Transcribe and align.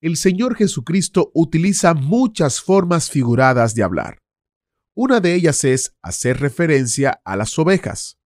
El 0.00 0.16
Señor 0.16 0.54
Jesucristo 0.54 1.32
utiliza 1.34 1.92
muchas 1.92 2.60
formas 2.60 3.10
figuradas 3.10 3.74
de 3.74 3.82
hablar. 3.82 4.22
Una 4.94 5.18
de 5.18 5.34
ellas 5.34 5.64
es 5.64 5.96
hacer 6.02 6.38
referencia 6.38 7.20
a 7.24 7.34
las 7.34 7.58
ovejas. 7.58 8.16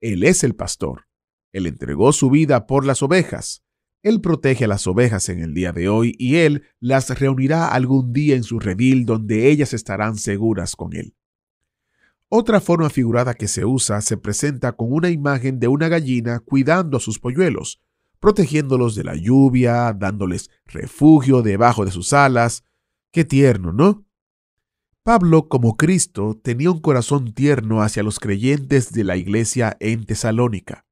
Él 0.00 0.22
es 0.22 0.44
el 0.44 0.54
pastor. 0.54 1.08
Él 1.52 1.66
entregó 1.66 2.12
su 2.12 2.30
vida 2.30 2.68
por 2.68 2.86
las 2.86 3.02
ovejas. 3.02 3.64
Él 4.04 4.20
protege 4.20 4.66
a 4.66 4.68
las 4.68 4.86
ovejas 4.86 5.28
en 5.28 5.40
el 5.40 5.54
día 5.54 5.72
de 5.72 5.88
hoy 5.88 6.14
y 6.18 6.36
Él 6.36 6.62
las 6.78 7.10
reunirá 7.18 7.66
algún 7.66 8.12
día 8.12 8.36
en 8.36 8.44
su 8.44 8.60
redil 8.60 9.04
donde 9.04 9.50
ellas 9.50 9.74
estarán 9.74 10.18
seguras 10.18 10.76
con 10.76 10.94
Él. 10.94 11.16
Otra 12.28 12.60
forma 12.60 12.90
figurada 12.90 13.34
que 13.34 13.48
se 13.48 13.64
usa 13.64 14.00
se 14.02 14.18
presenta 14.18 14.72
con 14.72 14.92
una 14.92 15.10
imagen 15.10 15.58
de 15.58 15.66
una 15.66 15.88
gallina 15.88 16.38
cuidando 16.38 16.98
a 16.98 17.00
sus 17.00 17.18
polluelos, 17.18 17.80
protegiéndolos 18.20 18.94
de 18.94 19.04
la 19.04 19.14
lluvia, 19.14 19.92
dándoles 19.92 20.50
refugio 20.66 21.42
debajo 21.42 21.84
de 21.84 21.90
sus 21.90 22.12
alas. 22.12 22.64
Qué 23.12 23.24
tierno, 23.24 23.72
¿no? 23.72 24.06
Pablo, 25.02 25.48
como 25.48 25.76
Cristo, 25.76 26.38
tenía 26.42 26.70
un 26.70 26.80
corazón 26.80 27.32
tierno 27.32 27.80
hacia 27.82 28.02
los 28.02 28.20
creyentes 28.20 28.92
de 28.92 29.04
la 29.04 29.16
iglesia 29.16 29.76
en 29.80 30.04
Tesalónica. 30.04 30.84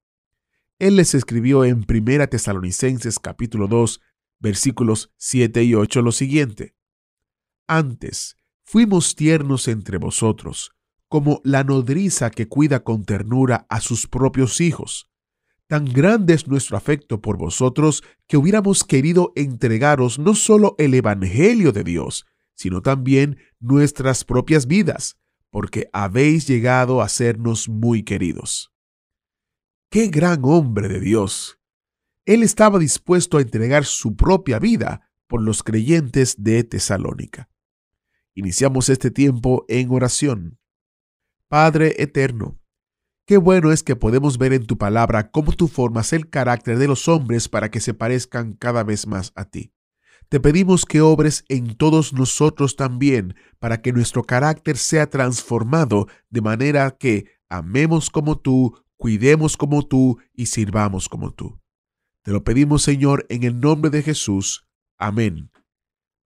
Él 0.78 0.96
les 0.96 1.14
escribió 1.14 1.64
en 1.64 1.84
1 1.88 2.28
Tesalonicenses 2.28 3.18
capítulo 3.18 3.68
2, 3.68 4.00
versículos 4.38 5.12
7 5.16 5.64
y 5.64 5.74
8 5.74 6.02
lo 6.02 6.12
siguiente. 6.12 6.74
Antes, 7.66 8.36
fuimos 8.64 9.16
tiernos 9.16 9.68
entre 9.68 9.98
vosotros, 9.98 10.72
como 11.08 11.40
la 11.44 11.64
nodriza 11.64 12.30
que 12.30 12.48
cuida 12.48 12.84
con 12.84 13.04
ternura 13.04 13.66
a 13.68 13.80
sus 13.80 14.06
propios 14.06 14.60
hijos. 14.60 15.10
Tan 15.68 15.84
grande 15.84 16.34
es 16.34 16.46
nuestro 16.46 16.76
afecto 16.76 17.20
por 17.20 17.36
vosotros 17.36 18.04
que 18.28 18.36
hubiéramos 18.36 18.84
querido 18.84 19.32
entregaros 19.34 20.18
no 20.18 20.34
solo 20.34 20.76
el 20.78 20.94
Evangelio 20.94 21.72
de 21.72 21.82
Dios, 21.82 22.24
sino 22.54 22.82
también 22.82 23.38
nuestras 23.58 24.24
propias 24.24 24.66
vidas, 24.66 25.16
porque 25.50 25.88
habéis 25.92 26.46
llegado 26.46 27.02
a 27.02 27.08
sernos 27.08 27.68
muy 27.68 28.04
queridos. 28.04 28.72
¡Qué 29.90 30.08
gran 30.08 30.40
hombre 30.44 30.88
de 30.88 31.00
Dios! 31.00 31.58
Él 32.24 32.42
estaba 32.42 32.78
dispuesto 32.78 33.38
a 33.38 33.42
entregar 33.42 33.84
su 33.84 34.14
propia 34.14 34.58
vida 34.58 35.10
por 35.26 35.42
los 35.42 35.62
creyentes 35.62 36.36
de 36.38 36.62
Tesalónica. 36.64 37.48
Iniciamos 38.34 38.88
este 38.88 39.10
tiempo 39.10 39.64
en 39.68 39.90
oración. 39.90 40.58
Padre 41.48 41.94
eterno, 41.98 42.58
qué 43.26 43.36
bueno 43.36 43.72
es 43.72 43.82
que 43.82 43.96
podemos 43.96 44.38
ver 44.38 44.52
en 44.52 44.66
tu 44.66 44.78
palabra 44.78 45.30
cómo 45.30 45.52
tú 45.52 45.68
formas 45.68 46.12
el 46.12 46.30
carácter 46.30 46.78
de 46.78 46.88
los 46.88 47.08
hombres 47.08 47.48
para 47.48 47.70
que 47.70 47.80
se 47.80 47.92
parezcan 47.92 48.54
cada 48.54 48.84
vez 48.84 49.06
más 49.06 49.32
a 49.34 49.44
ti. 49.44 49.72
Te 50.28 50.40
pedimos 50.40 50.84
que 50.86 51.00
obres 51.00 51.44
en 51.48 51.76
todos 51.76 52.12
nosotros 52.12 52.74
también, 52.74 53.36
para 53.60 53.80
que 53.80 53.92
nuestro 53.92 54.24
carácter 54.24 54.76
sea 54.76 55.08
transformado 55.08 56.08
de 56.30 56.40
manera 56.40 56.96
que 56.98 57.26
amemos 57.48 58.10
como 58.10 58.38
tú, 58.38 58.76
cuidemos 58.96 59.56
como 59.56 59.86
tú 59.86 60.18
y 60.32 60.46
sirvamos 60.46 61.08
como 61.08 61.32
tú. 61.32 61.60
Te 62.22 62.32
lo 62.32 62.42
pedimos, 62.42 62.82
Señor, 62.82 63.24
en 63.28 63.44
el 63.44 63.60
nombre 63.60 63.90
de 63.90 64.02
Jesús. 64.02 64.66
Amén. 64.98 65.50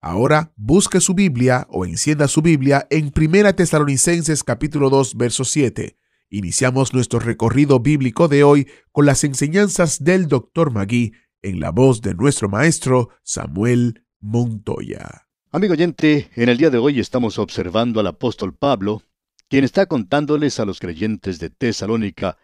Ahora 0.01 0.51
busque 0.57 0.99
su 1.01 1.13
Biblia 1.13 1.67
o 1.69 1.85
encienda 1.85 2.27
su 2.27 2.41
Biblia 2.41 2.87
en 2.89 3.13
1 3.15 3.55
Tesalonicenses 3.55 4.43
capítulo 4.43 4.89
2, 4.89 5.15
verso 5.17 5.45
7. 5.45 6.00
Iniciamos 6.33 6.95
nuestro 6.95 7.19
recorrido 7.19 7.81
bíblico 7.81 8.29
de 8.29 8.45
hoy 8.45 8.69
con 8.93 9.05
las 9.05 9.25
enseñanzas 9.25 10.05
del 10.05 10.29
Dr. 10.29 10.71
Magui 10.71 11.13
en 11.43 11.59
la 11.59 11.73
voz 11.73 12.03
de 12.03 12.15
nuestro 12.15 12.49
maestro 12.49 13.09
Samuel 13.25 14.05
Montoya. 14.21 15.27
Amigo 15.51 15.73
oyente, 15.73 16.31
en 16.37 16.49
el 16.49 16.57
día 16.57 16.71
de 16.71 16.79
hoy 16.79 17.01
estamos 17.01 17.41
observando 17.41 17.99
al 17.99 18.07
apóstol 18.07 18.55
Pablo, 18.55 19.03
quien 19.49 19.65
está 19.65 19.87
contándoles 19.87 20.61
a 20.61 20.65
los 20.65 20.79
creyentes 20.79 21.41
de 21.41 21.51
Tesalónica 21.51 22.39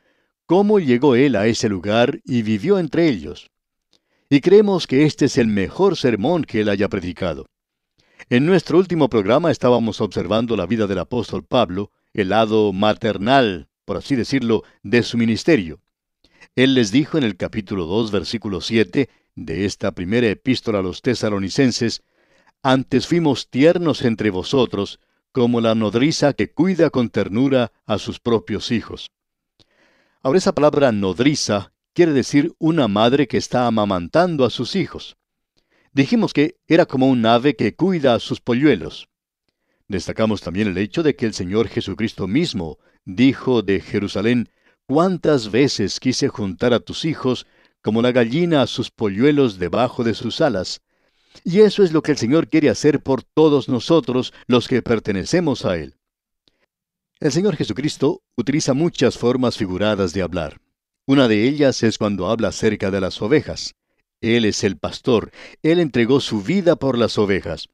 cómo 0.47 0.81
llegó 0.81 1.15
él 1.15 1.37
a 1.37 1.47
ese 1.47 1.69
lugar 1.69 2.21
y 2.25 2.43
vivió 2.43 2.81
entre 2.81 3.09
ellos. 3.09 3.53
Y 4.29 4.41
creemos 4.41 4.89
que 4.89 5.05
este 5.05 5.27
es 5.27 5.39
el 5.39 5.47
mejor 5.47 5.97
sermón 5.97 6.43
que 6.43 6.63
él 6.63 6.71
haya 6.71 6.89
predicado. 6.89 7.47
En 8.31 8.47
nuestro 8.47 8.79
último 8.79 9.09
programa 9.09 9.53
estábamos 9.53 10.01
observando 10.01 10.57
la 10.57 10.67
vida 10.67 10.89
del 10.89 10.99
apóstol 10.99 11.45
Pablo, 11.45 11.93
el 12.13 12.31
lado 12.31 12.73
maternal, 12.73 13.69
por 13.87 13.97
así 13.97 14.15
decirlo, 14.17 14.65
de 14.83 15.03
su 15.03 15.17
ministerio. 15.17 15.81
Él 16.55 16.75
les 16.75 16.93
dijo 16.93 17.17
en 17.17 17.25
el 17.25 17.37
capítulo 17.37 17.87
2, 17.87 18.11
versículo 18.11 18.61
7 18.61 19.09
de 19.35 19.65
esta 19.65 19.93
primera 19.93 20.29
epístola 20.29 20.81
a 20.81 20.83
los 20.83 21.01
tesalonicenses, 21.01 22.03
Antes 22.63 23.07
fuimos 23.07 23.49
tiernos 23.49 24.03
entre 24.03 24.31
vosotros, 24.31 24.99
como 25.33 25.61
la 25.61 25.75
nodriza 25.75 26.33
que 26.33 26.51
cuida 26.51 26.91
con 26.91 27.11
ternura 27.11 27.73
a 27.87 27.99
sus 27.99 28.19
propios 28.19 28.73
hijos. 28.73 29.11
Ahora 30.23 30.39
esa 30.39 30.53
palabra 30.53 30.91
nodriza 30.93 31.73
quiere 31.93 32.13
decir 32.13 32.55
una 32.59 32.89
madre 32.89 33.29
que 33.29 33.37
está 33.37 33.67
amamantando 33.67 34.45
a 34.45 34.51
sus 34.51 34.75
hijos. 34.75 35.17
Dijimos 35.93 36.33
que 36.33 36.57
era 36.67 36.87
como 36.87 37.09
un 37.09 37.25
ave 37.25 37.55
que 37.55 37.77
cuida 37.77 38.15
a 38.15 38.19
sus 38.19 38.41
polluelos. 38.41 39.09
Destacamos 39.89 40.41
también 40.41 40.69
el 40.69 40.79
hecho 40.79 41.03
de 41.03 41.15
que 41.15 41.27
el 41.27 41.35
Señor 41.35 41.69
Jesucristo 41.69 42.27
mismo 42.27 42.79
dijo 43.07 43.63
de 43.63 43.81
Jerusalén, 43.81 44.51
¿cuántas 44.87 45.51
veces 45.51 45.99
quise 45.99 46.29
juntar 46.29 46.75
a 46.75 46.81
tus 46.81 47.07
hijos 47.07 47.47
como 47.81 48.03
la 48.03 48.13
gallina 48.13 48.61
a 48.61 48.67
sus 48.67 48.91
polluelos 48.91 49.59
debajo 49.59 50.05
de 50.05 50.13
sus 50.13 50.43
alas? 50.43 50.83
Y 51.45 51.61
eso 51.61 51.83
es 51.83 51.93
lo 51.93 52.03
que 52.03 52.13
el 52.13 52.19
Señor 52.19 52.49
quiere 52.49 52.69
hacer 52.69 53.03
por 53.03 53.23
todos 53.23 53.69
nosotros 53.69 54.35
los 54.47 54.69
que 54.69 54.83
pertenecemos 54.83 55.65
a 55.65 55.77
Él. 55.77 55.95
El 57.21 57.33
Señor 57.33 57.57
Jesucristo 57.57 58.23
utiliza 58.37 58.75
muchas 58.75 59.17
formas 59.17 59.57
figuradas 59.57 60.13
de 60.13 60.23
hablar. 60.23 60.61
Una 61.07 61.29
de 61.29 61.49
ellas 61.49 61.83
es 61.83 61.99
cuando 61.99 62.29
habla 62.29 62.49
acerca 62.49 62.91
de 62.91 63.01
las 63.01 63.23
ovejas. 63.23 63.75
Él 64.21 64.45
es 64.45 64.65
el 64.65 64.77
pastor, 64.77 65.31
Él 65.63 65.79
entregó 65.79 66.21
su 66.21 66.43
vida 66.43 66.77
por 66.77 66.99
las 66.99 67.17
ovejas. 67.17 67.69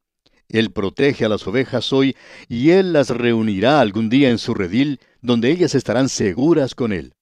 Él 0.49 0.71
protege 0.71 1.25
a 1.25 1.29
las 1.29 1.47
ovejas 1.47 1.93
hoy 1.93 2.15
y 2.49 2.71
Él 2.71 2.93
las 2.93 3.09
reunirá 3.09 3.81
algún 3.81 4.11
día 4.11 4.29
en 4.29 4.39
su 4.39 4.53
redil, 4.55 5.01
donde 5.23 5.51
ellas 5.51 5.75
estarán 5.75 6.09
seguras 6.09 6.75
con 6.75 6.93
Él. 6.93 7.15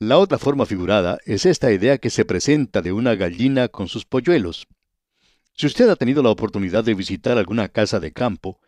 La 0.00 0.18
otra 0.18 0.38
forma 0.38 0.64
figurada 0.64 1.18
es 1.26 1.44
esta 1.44 1.70
idea 1.70 1.98
que 1.98 2.10
se 2.10 2.24
presenta 2.24 2.82
de 2.82 2.92
una 2.92 3.14
gallina 3.14 3.68
con 3.68 3.88
sus 3.88 4.04
polluelos. 4.04 4.66
Si 5.54 5.66
usted 5.66 5.88
ha 5.88 5.96
tenido 5.96 6.22
la 6.22 6.30
oportunidad 6.30 6.84
de 6.84 6.94
visitar 6.94 7.36
alguna 7.36 7.68
casa 7.68 8.00
de 8.00 8.12
campo, 8.12 8.60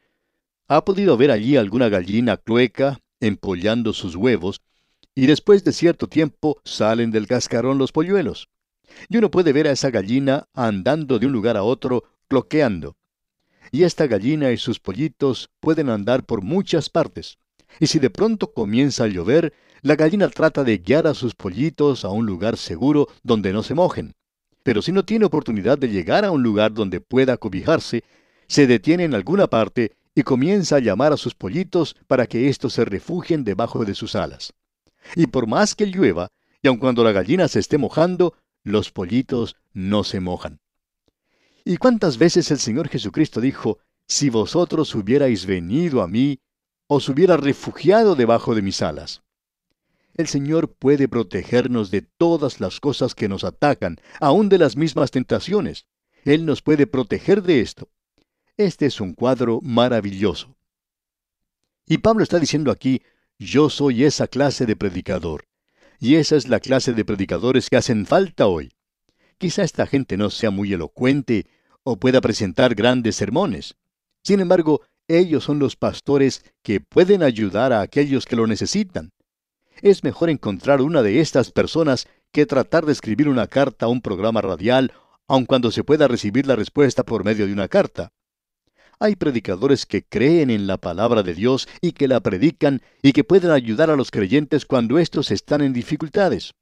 ha 0.69 0.84
podido 0.84 1.16
ver 1.16 1.31
allí 1.31 1.56
alguna 1.56 1.88
gallina 1.88 2.36
clueca 2.36 3.00
empollando 3.20 3.92
sus 3.92 4.16
huevos 4.16 4.60
y 5.14 5.26
después 5.26 5.64
de 5.64 5.72
cierto 5.72 6.06
tiempo 6.08 6.60
salen 6.64 7.10
del 7.10 7.26
cascarón 7.26 7.78
los 7.78 7.92
polluelos. 7.92 8.48
Y 9.08 9.16
uno 9.16 9.31
puede 9.31 9.52
ver 9.52 9.66
a 9.66 9.72
esa 9.72 9.91
gallina 9.91 10.48
andando 10.52 11.19
de 11.19 11.26
un 11.26 11.32
lugar 11.32 11.56
a 11.56 11.62
otro, 11.62 12.05
cloqueando. 12.28 12.96
Y 13.70 13.84
esta 13.84 14.06
gallina 14.06 14.50
y 14.50 14.56
sus 14.56 14.81
pollitos 14.81 15.50
pueden 15.61 15.90
andar 15.90 16.25
por 16.25 16.43
muchas 16.43 16.90
partes. 16.90 17.38
Y 17.78 17.87
si 17.87 17.99
de 17.99 18.11
pronto 18.11 18.52
comienza 18.52 19.05
a 19.05 19.08
llover, 19.08 19.52
la 19.82 19.96
gallina 19.96 20.28
trata 20.28 20.64
de 20.64 20.78
guiar 20.78 21.06
a 21.06 21.14
sus 21.14 21.34
pollitos 21.34 22.05
a 22.05 22.11
un 22.11 22.26
lugar 22.26 22.56
seguro 22.56 23.08
donde 23.22 23.52
no 23.52 23.62
se 23.62 23.75
mojen. 23.75 24.14
Pero 24.62 24.82
si 24.82 24.93
no 24.93 25.05
tiene 25.05 25.25
oportunidad 25.25 25.78
de 25.78 25.88
llegar 25.88 26.25
a 26.25 26.31
un 26.31 26.43
lugar 26.43 26.72
donde 26.72 27.00
pueda 27.00 27.37
cobijarse, 27.37 28.05
se 28.46 28.67
detiene 28.67 29.05
en 29.05 29.14
alguna 29.14 29.46
parte 29.46 29.93
y 30.14 30.22
comienza 30.22 30.76
a 30.76 30.81
llamar 30.81 31.12
a 31.12 31.17
sus 31.17 31.34
pollitos 31.34 31.96
para 32.06 32.26
que 32.26 32.49
éstos 32.49 32.75
se 32.75 32.84
refugien 32.84 33.44
debajo 33.44 33.84
de 33.84 33.94
sus 33.94 34.14
alas. 34.14 34.52
Y 35.17 35.28
por 35.28 35.46
más 35.46 35.75
que 35.75 35.87
llueva, 35.87 36.28
y 36.62 36.69
aun 36.69 36.76
cuando 36.76 37.05
la 37.05 37.12
gallina 37.12 37.49
se 37.49 37.58
esté 37.58 37.78
mojando, 37.78 38.34
los 38.62 38.90
pollitos 38.90 39.56
no 39.72 40.05
se 40.05 40.20
mojan. 40.20 40.61
¿Y 41.64 41.76
cuántas 41.76 42.19
veces 42.19 42.50
el 42.50 42.58
Señor 42.58 42.88
Jesucristo 42.88 43.40
dijo, 43.40 43.78
si 44.06 44.28
vosotros 44.28 44.94
hubierais 44.94 45.46
venido 45.46 46.02
a 46.02 46.08
mí, 46.08 46.40
os 46.92 47.08
hubiera 47.08 47.37
refugiado 47.37 48.16
debajo 48.16 48.56
de 48.56 48.62
mis 48.62 48.82
alas? 48.82 49.22
El 50.14 50.26
Señor 50.26 50.75
puede 50.75 51.06
protegernos 51.06 51.92
de 51.92 52.02
todas 52.02 52.58
las 52.58 52.81
cosas 52.81 53.14
que 53.14 53.28
nos 53.28 53.44
atacan, 53.44 54.00
aun 54.19 54.48
de 54.48 54.58
las 54.58 54.76
mismas 54.76 55.12
tentaciones. 55.12 55.87
Él 56.25 56.44
nos 56.44 56.62
puede 56.62 56.88
proteger 56.88 57.44
de 57.44 57.60
esto. 57.60 57.88
Este 58.56 58.87
es 58.87 59.00
un 59.00 59.14
cuadro 59.14 59.60
maravilloso. 59.62 60.56
Y 61.87 61.98
Pablo 61.98 62.25
está 62.25 62.40
diciendo 62.40 62.72
aquí, 62.72 63.02
yo 63.38 63.70
soy 63.70 64.02
esa 64.02 64.26
clase 64.26 64.66
de 64.66 64.75
predicador. 64.75 65.44
Y 66.00 66.16
esa 66.16 66.34
es 66.34 66.48
la 66.48 66.58
clase 66.58 66.93
de 66.93 67.04
predicadores 67.04 67.70
que 67.70 67.76
hacen 67.76 68.04
falta 68.04 68.48
hoy. 68.48 68.72
Quizá 69.38 69.62
esta 69.62 69.86
gente 69.86 70.16
no 70.16 70.28
sea 70.28 70.50
muy 70.50 70.72
elocuente 70.72 71.46
o 71.84 72.00
pueda 72.00 72.20
presentar 72.20 72.75
grandes 72.75 73.14
sermones. 73.14 73.76
Sin 74.25 74.40
embargo, 74.40 74.82
ellos 75.18 75.44
son 75.44 75.58
los 75.58 75.76
pastores 75.76 76.44
que 76.62 76.80
pueden 76.80 77.22
ayudar 77.22 77.72
a 77.72 77.80
aquellos 77.80 78.26
que 78.26 78.36
lo 78.36 78.46
necesitan. 78.46 79.10
Es 79.82 80.04
mejor 80.04 80.30
encontrar 80.30 80.80
una 80.82 81.02
de 81.02 81.20
estas 81.20 81.50
personas 81.50 82.06
que 82.32 82.46
tratar 82.46 82.86
de 82.86 82.92
escribir 82.92 83.28
una 83.28 83.48
carta 83.48 83.86
a 83.86 83.88
un 83.88 84.02
programa 84.02 84.40
radial, 84.40 84.92
aun 85.26 85.46
cuando 85.46 85.70
se 85.70 85.84
pueda 85.84 86.06
recibir 86.06 86.46
la 86.46 86.54
respuesta 86.54 87.02
por 87.02 87.24
medio 87.24 87.46
de 87.46 87.52
una 87.52 87.66
carta. 87.68 88.12
Hay 89.00 89.16
predicadores 89.16 89.86
que 89.86 90.04
creen 90.04 90.50
en 90.50 90.66
la 90.66 90.76
palabra 90.76 91.22
de 91.22 91.34
Dios 91.34 91.66
y 91.80 91.92
que 91.92 92.06
la 92.06 92.20
predican 92.20 92.82
y 93.02 93.12
que 93.12 93.24
pueden 93.24 93.50
ayudar 93.50 93.90
a 93.90 93.96
los 93.96 94.10
creyentes 94.10 94.66
cuando 94.66 94.98
éstos 94.98 95.30
están 95.30 95.62
en 95.62 95.72
dificultades. 95.72 96.52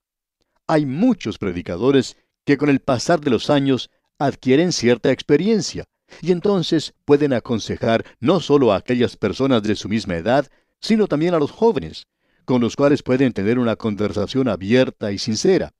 Hay 0.66 0.86
muchos 0.86 1.38
predicadores 1.38 2.16
que 2.46 2.56
con 2.56 2.70
el 2.70 2.80
pasar 2.80 3.20
de 3.20 3.30
los 3.30 3.50
años 3.50 3.90
adquieren 4.18 4.72
cierta 4.72 5.10
experiencia 5.10 5.84
y 6.20 6.32
entonces 6.32 6.94
pueden 7.04 7.32
aconsejar 7.32 8.04
no 8.20 8.40
solo 8.40 8.72
a 8.72 8.76
aquellas 8.76 9.16
personas 9.16 9.62
de 9.62 9.76
su 9.76 9.88
misma 9.88 10.16
edad, 10.16 10.48
sino 10.80 11.06
también 11.06 11.34
a 11.34 11.38
los 11.38 11.50
jóvenes, 11.50 12.06
con 12.44 12.60
los 12.60 12.76
cuales 12.76 13.02
pueden 13.02 13.32
tener 13.32 13.58
una 13.58 13.76
conversación 13.76 14.48
abierta 14.48 15.12
y 15.12 15.18
sincera. 15.18 15.74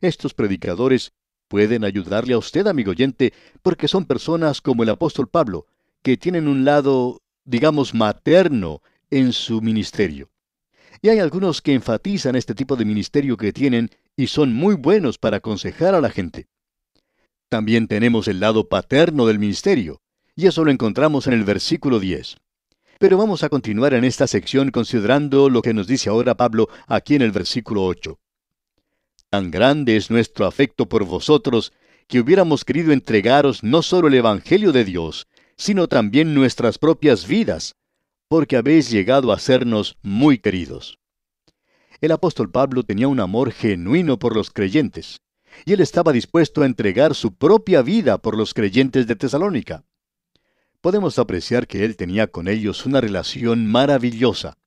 Estos 0.00 0.34
predicadores 0.34 1.12
pueden 1.48 1.84
ayudarle 1.84 2.34
a 2.34 2.38
usted, 2.38 2.66
amigo 2.66 2.90
oyente, 2.90 3.32
porque 3.62 3.88
son 3.88 4.04
personas 4.04 4.60
como 4.60 4.82
el 4.82 4.90
apóstol 4.90 5.28
Pablo, 5.28 5.66
que 6.02 6.16
tienen 6.16 6.48
un 6.48 6.64
lado, 6.64 7.22
digamos, 7.44 7.94
materno 7.94 8.82
en 9.10 9.32
su 9.32 9.60
ministerio. 9.62 10.30
Y 11.02 11.08
hay 11.08 11.18
algunos 11.18 11.62
que 11.62 11.74
enfatizan 11.74 12.36
este 12.36 12.54
tipo 12.54 12.76
de 12.76 12.84
ministerio 12.84 13.36
que 13.36 13.52
tienen 13.52 13.90
y 14.16 14.26
son 14.26 14.52
muy 14.52 14.74
buenos 14.74 15.18
para 15.18 15.38
aconsejar 15.38 15.94
a 15.94 16.00
la 16.00 16.10
gente. 16.10 16.48
También 17.48 17.86
tenemos 17.86 18.26
el 18.26 18.40
lado 18.40 18.68
paterno 18.68 19.26
del 19.26 19.38
ministerio, 19.38 20.00
y 20.34 20.46
eso 20.46 20.64
lo 20.64 20.70
encontramos 20.70 21.26
en 21.26 21.32
el 21.32 21.44
versículo 21.44 22.00
10. 22.00 22.36
Pero 22.98 23.18
vamos 23.18 23.44
a 23.44 23.48
continuar 23.48 23.94
en 23.94 24.04
esta 24.04 24.26
sección 24.26 24.70
considerando 24.70 25.48
lo 25.48 25.62
que 25.62 25.74
nos 25.74 25.86
dice 25.86 26.08
ahora 26.08 26.34
Pablo 26.34 26.68
aquí 26.86 27.14
en 27.14 27.22
el 27.22 27.30
versículo 27.30 27.84
8. 27.84 28.18
Tan 29.30 29.50
grande 29.50 29.96
es 29.96 30.10
nuestro 30.10 30.46
afecto 30.46 30.88
por 30.88 31.04
vosotros 31.04 31.72
que 32.08 32.20
hubiéramos 32.20 32.64
querido 32.64 32.92
entregaros 32.92 33.62
no 33.62 33.82
solo 33.82 34.08
el 34.08 34.14
Evangelio 34.14 34.72
de 34.72 34.84
Dios, 34.84 35.26
sino 35.56 35.88
también 35.88 36.34
nuestras 36.34 36.78
propias 36.78 37.26
vidas, 37.26 37.76
porque 38.28 38.56
habéis 38.56 38.90
llegado 38.90 39.32
a 39.32 39.38
sernos 39.38 39.96
muy 40.02 40.38
queridos. 40.38 40.98
El 42.00 42.12
apóstol 42.12 42.50
Pablo 42.50 42.82
tenía 42.82 43.08
un 43.08 43.20
amor 43.20 43.52
genuino 43.52 44.18
por 44.18 44.34
los 44.34 44.50
creyentes, 44.50 45.20
y 45.64 45.72
él 45.72 45.80
estaba 45.80 46.12
dispuesto 46.12 46.62
a 46.62 46.66
entregar 46.66 47.14
su 47.14 47.34
propia 47.34 47.82
vida 47.82 48.18
por 48.18 48.36
los 48.36 48.54
creyentes 48.54 49.06
de 49.06 49.16
Tesalónica. 49.16 49.84
Podemos 50.80 51.18
apreciar 51.18 51.66
que 51.66 51.84
él 51.84 51.96
tenía 51.96 52.28
con 52.28 52.48
ellos 52.48 52.86
una 52.86 53.00
relación 53.00 53.66
maravillosa. 53.66 54.58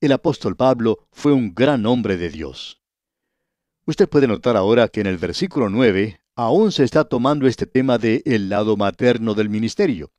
El 0.00 0.12
apóstol 0.12 0.56
Pablo 0.56 1.06
fue 1.12 1.32
un 1.32 1.54
gran 1.54 1.86
hombre 1.86 2.16
de 2.16 2.30
Dios. 2.30 2.80
Usted 3.86 4.08
puede 4.08 4.26
notar 4.26 4.56
ahora 4.56 4.88
que 4.88 5.00
en 5.00 5.06
el 5.06 5.18
versículo 5.18 5.68
9 5.68 6.20
aún 6.36 6.72
se 6.72 6.84
está 6.84 7.04
tomando 7.04 7.46
este 7.46 7.66
tema 7.66 7.98
de 7.98 8.22
el 8.24 8.48
lado 8.48 8.76
materno 8.76 9.34
del 9.34 9.48
ministerio. 9.48 10.10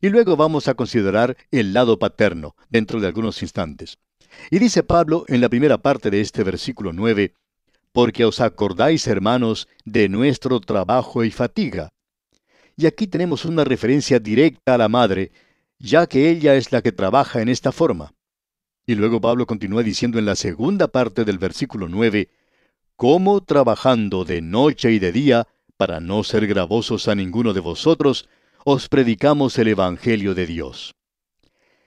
Y 0.00 0.08
luego 0.08 0.36
vamos 0.36 0.68
a 0.68 0.74
considerar 0.74 1.36
el 1.50 1.72
lado 1.72 1.98
paterno 1.98 2.56
dentro 2.68 3.00
de 3.00 3.06
algunos 3.06 3.42
instantes. 3.42 3.98
Y 4.50 4.58
dice 4.58 4.82
Pablo 4.82 5.24
en 5.28 5.40
la 5.40 5.48
primera 5.48 5.78
parte 5.78 6.10
de 6.10 6.20
este 6.20 6.42
versículo 6.42 6.92
9, 6.92 7.34
porque 7.94 8.24
os 8.24 8.40
acordáis, 8.40 9.06
hermanos, 9.06 9.68
de 9.84 10.08
nuestro 10.08 10.58
trabajo 10.58 11.22
y 11.22 11.30
fatiga. 11.30 11.92
Y 12.76 12.86
aquí 12.86 13.06
tenemos 13.06 13.44
una 13.44 13.62
referencia 13.62 14.18
directa 14.18 14.74
a 14.74 14.78
la 14.78 14.88
madre, 14.88 15.30
ya 15.78 16.08
que 16.08 16.28
ella 16.28 16.56
es 16.56 16.72
la 16.72 16.82
que 16.82 16.90
trabaja 16.90 17.40
en 17.40 17.48
esta 17.48 17.70
forma. 17.70 18.12
Y 18.84 18.96
luego 18.96 19.20
Pablo 19.20 19.46
continúa 19.46 19.84
diciendo 19.84 20.18
en 20.18 20.26
la 20.26 20.34
segunda 20.34 20.88
parte 20.88 21.24
del 21.24 21.38
versículo 21.38 21.86
9, 21.88 22.30
cómo 22.96 23.40
trabajando 23.42 24.24
de 24.24 24.42
noche 24.42 24.90
y 24.90 24.98
de 24.98 25.12
día, 25.12 25.46
para 25.76 26.00
no 26.00 26.24
ser 26.24 26.48
gravosos 26.48 27.06
a 27.06 27.14
ninguno 27.14 27.52
de 27.52 27.60
vosotros, 27.60 28.28
os 28.64 28.88
predicamos 28.88 29.56
el 29.56 29.68
Evangelio 29.68 30.34
de 30.34 30.46
Dios. 30.46 30.96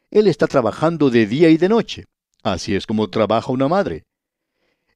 Él 0.10 0.28
está 0.28 0.48
trabajando 0.48 1.10
de 1.10 1.28
día 1.28 1.50
y 1.50 1.58
de 1.58 1.68
noche. 1.68 2.06
Así 2.44 2.76
es 2.76 2.88
como 2.88 3.10
trabaja 3.10 3.52
una 3.52 3.68
madre. 3.68 4.06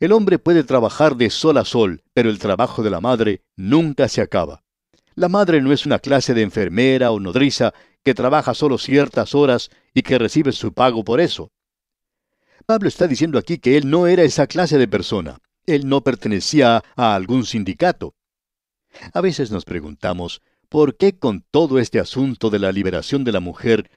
El 0.01 0.13
hombre 0.13 0.39
puede 0.39 0.63
trabajar 0.63 1.15
de 1.15 1.29
sol 1.29 1.59
a 1.59 1.63
sol, 1.63 2.01
pero 2.11 2.31
el 2.31 2.39
trabajo 2.39 2.81
de 2.81 2.89
la 2.89 2.99
madre 2.99 3.43
nunca 3.55 4.07
se 4.07 4.21
acaba. 4.21 4.63
La 5.13 5.29
madre 5.29 5.61
no 5.61 5.71
es 5.71 5.85
una 5.85 5.99
clase 5.99 6.33
de 6.33 6.41
enfermera 6.41 7.11
o 7.11 7.19
nodriza 7.19 7.71
que 8.03 8.15
trabaja 8.15 8.55
solo 8.55 8.79
ciertas 8.79 9.35
horas 9.35 9.69
y 9.93 10.01
que 10.01 10.17
recibe 10.17 10.53
su 10.53 10.73
pago 10.73 11.03
por 11.03 11.21
eso. 11.21 11.51
Pablo 12.65 12.87
está 12.87 13.05
diciendo 13.05 13.37
aquí 13.37 13.59
que 13.59 13.77
él 13.77 13.91
no 13.91 14.07
era 14.07 14.23
esa 14.23 14.47
clase 14.47 14.79
de 14.79 14.87
persona. 14.87 15.37
Él 15.67 15.87
no 15.87 16.01
pertenecía 16.01 16.83
a 16.95 17.13
algún 17.13 17.45
sindicato. 17.45 18.15
A 19.13 19.21
veces 19.21 19.51
nos 19.51 19.65
preguntamos, 19.65 20.41
¿por 20.67 20.97
qué 20.97 21.19
con 21.19 21.45
todo 21.51 21.77
este 21.77 21.99
asunto 21.99 22.49
de 22.49 22.57
la 22.57 22.71
liberación 22.71 23.23
de 23.23 23.33
la 23.33 23.39
mujer, 23.39 23.91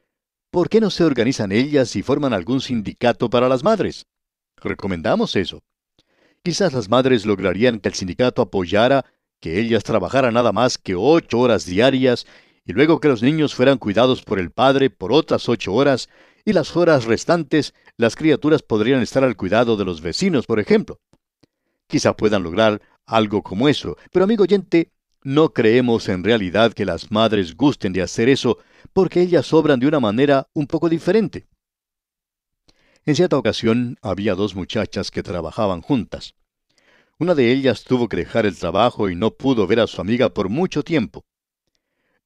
¿por 0.50 0.69
qué 0.69 0.83
no 0.83 0.91
se 0.91 1.03
organizan 1.03 1.50
ellas 1.50 1.97
y 1.97 2.03
forman 2.03 2.35
algún 2.35 2.61
sindicato 2.61 3.31
para 3.31 3.49
las 3.49 3.65
madres? 3.65 4.05
Recomendamos 4.57 5.35
eso. 5.37 5.62
Quizás 6.44 6.75
las 6.75 6.91
madres 6.91 7.25
lograrían 7.25 7.81
que 7.81 7.88
el 7.88 7.94
sindicato 7.94 8.43
apoyara 8.43 9.06
que 9.41 9.58
ellas 9.58 9.82
trabajaran 9.82 10.35
nada 10.35 10.52
más 10.52 10.76
que 10.76 10.94
ocho 10.94 11.38
horas 11.38 11.64
diarias 11.64 12.26
y 12.67 12.75
luego 12.75 13.00
que 13.00 13.08
los 13.08 13.23
niños 13.23 13.55
fueran 13.55 13.79
cuidados 13.79 14.20
por 14.20 14.38
el 14.38 14.50
padre 14.50 14.91
por 14.91 15.11
otras 15.11 15.49
ocho 15.49 15.73
horas 15.73 16.11
y 16.44 16.52
las 16.52 16.76
horas 16.76 17.06
restantes 17.06 17.73
las 17.96 18.14
criaturas 18.14 18.61
podrían 18.61 19.00
estar 19.00 19.25
al 19.25 19.38
cuidado 19.38 19.79
de 19.79 19.87
los 19.87 20.02
vecinos, 20.02 20.44
por 20.44 20.61
ejemplo. 20.61 21.00
Quizá 21.87 22.14
puedan 22.14 22.43
lograr 22.43 22.82
algo 23.06 23.43
como 23.43 23.67
eso. 23.67 23.97
Pero 24.12 24.26
amigo 24.26 24.43
oyente, 24.43 24.93
no 25.23 25.55
creemos 25.55 26.11
en 26.11 26.23
realidad 26.23 26.75
que 26.75 26.85
las 26.85 27.11
madres 27.11 27.57
gusten 27.57 27.95
de 27.95 28.02
hacer 28.02 28.28
eso 28.28 28.59
porque 28.92 29.23
ellas 29.23 29.50
obran 29.54 29.80
de 29.80 29.87
una 29.87 29.99
manera 29.99 30.47
un 30.52 30.66
poco 30.66 30.90
diferente. 30.90 31.47
En 33.06 33.14
cierta 33.14 33.37
ocasión 33.37 33.99
había 34.00 34.34
dos 34.34 34.54
muchachas 34.54 35.11
que 35.11 35.23
trabajaban 35.23 35.82
juntas. 35.82 36.34
Una 37.18 37.34
de 37.34 37.52
ellas 37.52 37.84
tuvo 37.84 38.08
que 38.08 38.16
dejar 38.16 38.46
el 38.46 38.58
trabajo 38.58 39.11
y 39.11 39.14
no 39.14 39.30
pudo 39.32 39.66
ver 39.66 39.80
a 39.80 39.87
su 39.87 40.00
amiga 40.00 40.30
por 40.30 40.49
mucho 40.49 40.82
tiempo. 40.82 41.26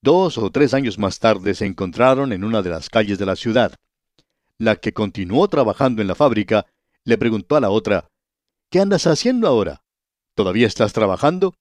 Dos 0.00 0.38
o 0.38 0.50
tres 0.50 0.74
años 0.74 0.96
más 0.96 1.18
tarde 1.18 1.54
se 1.54 1.66
encontraron 1.66 2.32
en 2.32 2.44
una 2.44 2.62
de 2.62 2.70
las 2.70 2.88
calles 2.88 3.18
de 3.18 3.26
la 3.26 3.34
ciudad. 3.34 3.74
La 4.56 4.76
que 4.76 4.92
continuó 4.92 5.48
trabajando 5.48 6.00
en 6.00 6.08
la 6.08 6.14
fábrica 6.14 6.66
le 7.02 7.18
preguntó 7.18 7.56
a 7.56 7.60
la 7.60 7.70
otra, 7.70 8.08
¿Qué 8.70 8.78
andas 8.78 9.08
haciendo 9.08 9.48
ahora? 9.48 9.82
¿Todavía 10.34 10.68
estás 10.68 10.92
trabajando? 10.92 11.54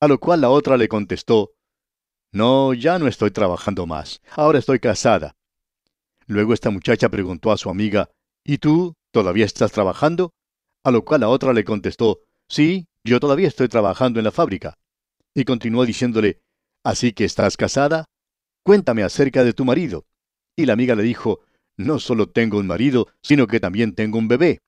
A 0.00 0.08
lo 0.08 0.20
cual 0.20 0.42
la 0.42 0.50
otra 0.50 0.76
le 0.76 0.88
contestó, 0.88 1.52
No, 2.30 2.74
ya 2.74 2.98
no 2.98 3.06
estoy 3.08 3.30
trabajando 3.30 3.86
más, 3.86 4.20
ahora 4.32 4.58
estoy 4.58 4.80
casada. 4.80 5.36
Luego 6.26 6.52
esta 6.52 6.70
muchacha 6.70 7.08
preguntó 7.08 7.52
a 7.52 7.56
su 7.56 7.70
amiga, 7.70 8.10
¿Y 8.44 8.58
tú 8.58 8.94
todavía 9.12 9.44
estás 9.44 9.72
trabajando? 9.72 10.32
A 10.84 10.90
lo 10.90 11.04
cual 11.04 11.20
la 11.20 11.28
otra 11.28 11.52
le 11.52 11.64
contestó, 11.64 12.20
Sí, 12.48 12.86
yo 13.04 13.20
todavía 13.20 13.48
estoy 13.48 13.68
trabajando 13.68 14.18
en 14.18 14.24
la 14.24 14.32
fábrica. 14.32 14.78
Y 15.34 15.44
continuó 15.44 15.84
diciéndole, 15.86 16.40
¿Así 16.82 17.12
que 17.12 17.24
estás 17.24 17.56
casada? 17.56 18.06
Cuéntame 18.64 19.02
acerca 19.02 19.44
de 19.44 19.52
tu 19.52 19.64
marido. 19.64 20.06
Y 20.56 20.66
la 20.66 20.72
amiga 20.72 20.94
le 20.94 21.02
dijo, 21.02 21.40
No 21.76 21.98
solo 21.98 22.28
tengo 22.28 22.58
un 22.58 22.66
marido, 22.66 23.08
sino 23.22 23.46
que 23.46 23.60
también 23.60 23.94
tengo 23.94 24.18
un 24.18 24.28
bebé. 24.28 24.60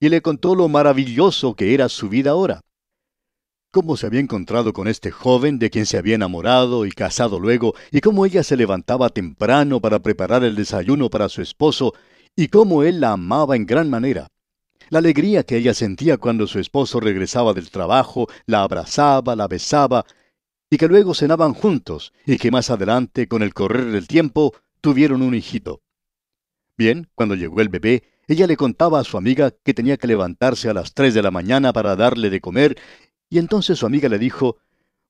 Y 0.00 0.08
le 0.08 0.22
contó 0.22 0.54
lo 0.54 0.68
maravilloso 0.68 1.54
que 1.54 1.74
era 1.74 1.88
su 1.88 2.08
vida 2.08 2.30
ahora 2.30 2.62
cómo 3.70 3.96
se 3.96 4.06
había 4.06 4.20
encontrado 4.20 4.72
con 4.72 4.88
este 4.88 5.10
joven 5.10 5.58
de 5.58 5.70
quien 5.70 5.86
se 5.86 5.98
había 5.98 6.14
enamorado 6.14 6.86
y 6.86 6.90
casado 6.90 7.38
luego, 7.38 7.74
y 7.90 8.00
cómo 8.00 8.24
ella 8.24 8.42
se 8.42 8.56
levantaba 8.56 9.10
temprano 9.10 9.80
para 9.80 10.00
preparar 10.00 10.42
el 10.44 10.56
desayuno 10.56 11.10
para 11.10 11.28
su 11.28 11.42
esposo, 11.42 11.94
y 12.38 12.46
cómo 12.46 12.84
él 12.84 13.00
la 13.00 13.14
amaba 13.14 13.56
en 13.56 13.66
gran 13.66 13.90
manera. 13.90 14.28
La 14.90 15.00
alegría 15.00 15.42
que 15.42 15.56
ella 15.56 15.74
sentía 15.74 16.18
cuando 16.18 16.46
su 16.46 16.60
esposo 16.60 17.00
regresaba 17.00 17.52
del 17.52 17.68
trabajo, 17.68 18.28
la 18.46 18.62
abrazaba, 18.62 19.34
la 19.34 19.48
besaba, 19.48 20.06
y 20.70 20.76
que 20.76 20.86
luego 20.86 21.14
cenaban 21.14 21.52
juntos, 21.52 22.12
y 22.24 22.38
que 22.38 22.52
más 22.52 22.70
adelante, 22.70 23.26
con 23.26 23.42
el 23.42 23.52
correr 23.52 23.86
del 23.86 24.06
tiempo, 24.06 24.54
tuvieron 24.80 25.22
un 25.22 25.34
hijito. 25.34 25.80
Bien, 26.76 27.08
cuando 27.16 27.34
llegó 27.34 27.60
el 27.60 27.70
bebé, 27.70 28.04
Ella 28.28 28.46
le 28.46 28.56
contaba 28.56 29.00
a 29.00 29.04
su 29.04 29.16
amiga 29.16 29.50
que 29.50 29.74
tenía 29.74 29.96
que 29.96 30.06
levantarse 30.06 30.68
a 30.68 30.74
las 30.74 30.94
tres 30.94 31.14
de 31.14 31.22
la 31.22 31.32
mañana 31.32 31.72
para 31.72 31.96
darle 31.96 32.30
de 32.30 32.40
comer, 32.40 32.78
y 33.28 33.38
entonces 33.38 33.80
su 33.80 33.86
amiga 33.86 34.08
le 34.08 34.20
dijo, 34.20 34.58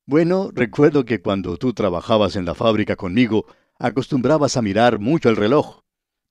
Bueno, 0.06 0.50
recuerdo 0.54 1.04
que 1.04 1.20
cuando 1.20 1.58
tú 1.58 1.74
trabajabas 1.74 2.36
en 2.36 2.46
la 2.46 2.54
fábrica 2.54 2.96
conmigo, 2.96 3.44
acostumbrabas 3.78 4.56
a 4.56 4.62
mirar 4.62 4.98
mucho 4.98 5.28
el 5.28 5.36
reloj, 5.36 5.82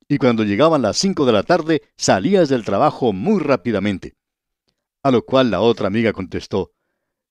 y 0.10 0.18
cuando 0.18 0.44
llegaban 0.44 0.82
las 0.82 0.98
cinco 0.98 1.26
de 1.26 1.34
la 1.34 1.44
tarde 1.44 1.82
salías 1.98 2.50
del 2.50 2.64
trabajo 2.64 3.14
muy 3.14 3.42
rápidamente. 3.42 4.16
A 5.04 5.12
lo 5.12 5.24
cual 5.24 5.52
la 5.52 5.62
otra 5.62 5.88
amiga 5.88 6.14
contestó, 6.14 6.72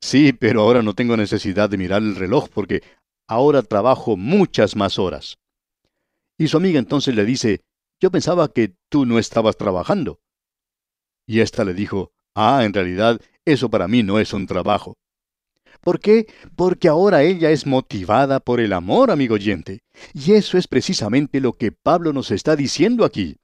Sí, 0.01 0.33
pero 0.33 0.63
ahora 0.63 0.83
no 0.83 0.95
tengo 0.95 1.17
necesidad 1.17 1.71
de 1.71 1.79
mirar 1.79 2.03
el 2.03 2.17
reloj 2.17 2.49
porque 2.49 2.83
ahora 3.27 3.63
trabajo 3.63 4.17
muchas 4.17 4.77
más 4.77 4.99
horas. 4.99 5.39
Y 6.39 6.49
su 6.49 6.59
amiga 6.59 6.79
entonces 6.79 7.15
le 7.15 7.25
dice, 7.25 7.63
yo 8.01 8.11
pensaba 8.11 8.49
que 8.49 8.77
tú 8.91 9.07
no 9.07 9.19
estabas 9.19 9.57
trabajando. 9.57 10.21
Y 11.27 11.41
ésta 11.41 11.65
le 11.65 11.75
dijo, 11.75 12.13
ah, 12.35 12.63
en 12.65 12.73
realidad, 12.73 13.21
eso 13.45 13.71
para 13.71 13.89
mí 13.89 14.03
no 14.03 14.19
es 14.19 14.33
un 14.33 14.47
trabajo. 14.47 14.97
¿Por 15.81 16.01
qué? 16.01 16.27
Porque 16.55 16.89
ahora 16.89 17.23
ella 17.23 17.51
es 17.51 17.67
motivada 17.67 18.41
por 18.41 18.61
el 18.61 18.73
amor, 18.73 19.11
amigo 19.11 19.35
oyente. 19.35 19.83
Y 20.13 20.33
eso 20.33 20.59
es 20.59 20.67
precisamente 20.67 21.41
lo 21.41 21.53
que 21.53 21.73
Pablo 21.73 22.13
nos 22.13 22.31
está 22.31 22.57
diciendo 22.57 23.05
aquí. 23.05 23.37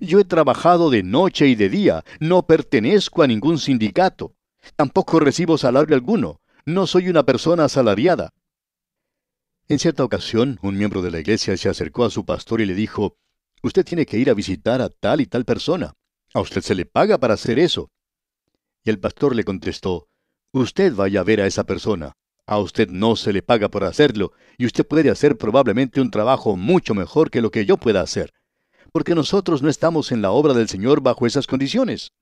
Yo 0.00 0.18
he 0.18 0.24
trabajado 0.24 0.90
de 0.90 1.02
noche 1.02 1.46
y 1.46 1.54
de 1.54 1.68
día, 1.68 2.04
no 2.20 2.46
pertenezco 2.46 3.22
a 3.22 3.26
ningún 3.26 3.58
sindicato, 3.58 4.34
tampoco 4.74 5.20
recibo 5.20 5.56
salario 5.58 5.94
alguno, 5.94 6.40
no 6.64 6.86
soy 6.86 7.08
una 7.08 7.22
persona 7.22 7.64
asalariada. 7.64 8.32
En 9.68 9.78
cierta 9.78 10.04
ocasión, 10.04 10.58
un 10.62 10.76
miembro 10.76 11.02
de 11.02 11.10
la 11.10 11.20
iglesia 11.20 11.56
se 11.56 11.68
acercó 11.68 12.04
a 12.04 12.10
su 12.10 12.24
pastor 12.24 12.60
y 12.60 12.66
le 12.66 12.74
dijo, 12.74 13.16
Usted 13.62 13.84
tiene 13.84 14.06
que 14.06 14.18
ir 14.18 14.30
a 14.30 14.34
visitar 14.34 14.80
a 14.80 14.88
tal 14.88 15.20
y 15.20 15.26
tal 15.26 15.44
persona. 15.44 15.94
A 16.34 16.40
usted 16.40 16.60
se 16.60 16.74
le 16.74 16.86
paga 16.86 17.18
para 17.18 17.34
hacer 17.34 17.58
eso. 17.58 17.90
Y 18.84 18.90
el 18.90 19.00
pastor 19.00 19.34
le 19.34 19.44
contestó, 19.44 20.08
Usted 20.52 20.94
vaya 20.94 21.20
a 21.20 21.24
ver 21.24 21.40
a 21.40 21.46
esa 21.46 21.64
persona. 21.64 22.12
A 22.46 22.58
usted 22.58 22.88
no 22.88 23.16
se 23.16 23.32
le 23.32 23.42
paga 23.42 23.68
por 23.68 23.82
hacerlo, 23.82 24.32
y 24.56 24.66
usted 24.66 24.86
puede 24.86 25.10
hacer 25.10 25.36
probablemente 25.36 26.00
un 26.00 26.10
trabajo 26.10 26.56
mucho 26.56 26.94
mejor 26.94 27.30
que 27.30 27.40
lo 27.40 27.50
que 27.50 27.66
yo 27.66 27.76
pueda 27.76 28.00
hacer. 28.00 28.32
Porque 28.92 29.16
nosotros 29.16 29.62
no 29.62 29.68
estamos 29.68 30.12
en 30.12 30.22
la 30.22 30.30
obra 30.30 30.54
del 30.54 30.68
Señor 30.68 31.00
bajo 31.00 31.26
esas 31.26 31.46
condiciones. 31.46 32.12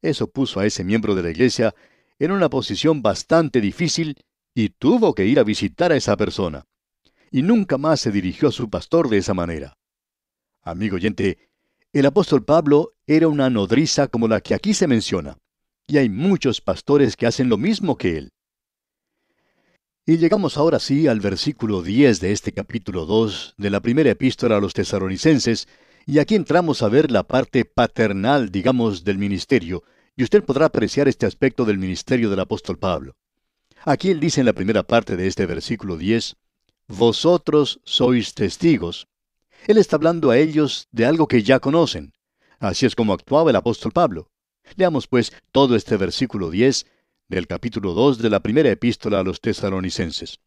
Eso 0.00 0.28
puso 0.28 0.60
a 0.60 0.66
ese 0.66 0.82
miembro 0.82 1.14
de 1.14 1.22
la 1.22 1.30
iglesia 1.30 1.74
en 2.18 2.32
una 2.32 2.48
posición 2.48 3.02
bastante 3.02 3.60
difícil 3.60 4.16
y 4.54 4.70
tuvo 4.70 5.14
que 5.14 5.26
ir 5.26 5.38
a 5.38 5.44
visitar 5.44 5.92
a 5.92 5.96
esa 5.96 6.16
persona. 6.16 6.64
Y 7.30 7.42
nunca 7.42 7.76
más 7.76 8.00
se 8.00 8.12
dirigió 8.12 8.48
a 8.48 8.52
su 8.52 8.70
pastor 8.70 9.08
de 9.08 9.18
esa 9.18 9.34
manera. 9.34 9.76
Amigo 10.62 10.96
oyente, 10.96 11.50
el 11.92 12.06
apóstol 12.06 12.44
Pablo 12.44 12.94
era 13.06 13.28
una 13.28 13.50
nodriza 13.50 14.08
como 14.08 14.28
la 14.28 14.40
que 14.40 14.54
aquí 14.54 14.72
se 14.72 14.86
menciona, 14.86 15.38
y 15.86 15.98
hay 15.98 16.08
muchos 16.08 16.60
pastores 16.60 17.16
que 17.16 17.26
hacen 17.26 17.48
lo 17.48 17.56
mismo 17.56 17.96
que 17.96 18.18
él. 18.18 18.32
Y 20.06 20.18
llegamos 20.18 20.56
ahora 20.58 20.78
sí 20.80 21.06
al 21.06 21.20
versículo 21.20 21.82
10 21.82 22.20
de 22.20 22.32
este 22.32 22.52
capítulo 22.52 23.06
2 23.06 23.54
de 23.56 23.70
la 23.70 23.80
primera 23.80 24.10
epístola 24.10 24.58
a 24.58 24.60
los 24.60 24.74
tesaronicenses, 24.74 25.66
y 26.06 26.18
aquí 26.18 26.34
entramos 26.34 26.82
a 26.82 26.88
ver 26.88 27.10
la 27.10 27.22
parte 27.22 27.64
paternal, 27.64 28.50
digamos, 28.50 29.04
del 29.04 29.16
ministerio, 29.16 29.82
y 30.16 30.22
usted 30.22 30.44
podrá 30.44 30.66
apreciar 30.66 31.08
este 31.08 31.24
aspecto 31.24 31.64
del 31.64 31.78
ministerio 31.78 32.28
del 32.28 32.40
apóstol 32.40 32.78
Pablo. 32.78 33.16
Aquí 33.84 34.10
él 34.10 34.20
dice 34.20 34.40
en 34.40 34.46
la 34.46 34.52
primera 34.52 34.82
parte 34.82 35.16
de 35.16 35.26
este 35.26 35.46
versículo 35.46 35.96
10, 35.96 36.36
Vosotros 36.86 37.80
sois 37.84 38.34
testigos. 38.34 39.08
Él 39.66 39.78
está 39.78 39.96
hablando 39.96 40.30
a 40.30 40.36
ellos 40.36 40.86
de 40.92 41.06
algo 41.06 41.26
que 41.26 41.42
ya 41.42 41.60
conocen. 41.60 42.12
Así 42.58 42.84
es 42.84 42.94
como 42.94 43.14
actuaba 43.14 43.50
el 43.50 43.56
apóstol 43.56 43.92
Pablo. 43.92 44.30
Leamos 44.76 45.06
pues 45.06 45.32
todo 45.52 45.76
este 45.76 45.96
versículo 45.96 46.50
10 46.50 46.86
del 47.28 47.46
capítulo 47.46 47.92
2 47.94 48.18
de 48.18 48.30
la 48.30 48.40
primera 48.40 48.70
epístola 48.70 49.20
a 49.20 49.22
los 49.22 49.40
tesalonicenses. 49.40 50.40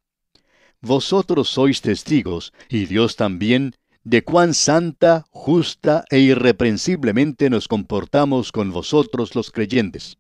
Vosotros 0.82 1.50
sois 1.50 1.82
testigos, 1.82 2.54
y 2.70 2.86
Dios 2.86 3.16
también, 3.16 3.76
de 4.04 4.24
cuán 4.24 4.54
santa, 4.54 5.26
justa 5.32 6.06
e 6.10 6.20
irreprensiblemente 6.20 7.50
nos 7.50 7.68
comportamos 7.68 8.52
con 8.52 8.72
vosotros 8.72 9.36
los 9.36 9.52
creyentes. 9.52 10.18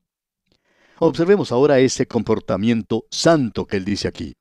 Observemos 0.99 1.51
ahora 1.51 1.79
ese 1.79 2.07
comportamiento 2.07 3.05
santo 3.11 3.67
que 3.67 3.77
él 3.77 3.85
dice 3.85 4.07
aquí. 4.07 4.33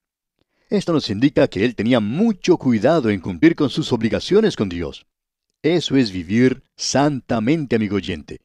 Esto 0.70 0.92
nos 0.92 1.10
indica 1.10 1.46
que 1.48 1.64
él 1.64 1.76
tenía 1.76 2.00
mucho 2.00 2.56
cuidado 2.56 3.10
en 3.10 3.20
cumplir 3.20 3.54
con 3.54 3.70
sus 3.70 3.92
obligaciones 3.92 4.56
con 4.56 4.68
Dios. 4.68 5.06
Eso 5.62 5.96
es 5.96 6.10
vivir 6.10 6.62
santamente, 6.76 7.76
amigo 7.76 7.96
oyente. 7.96 8.40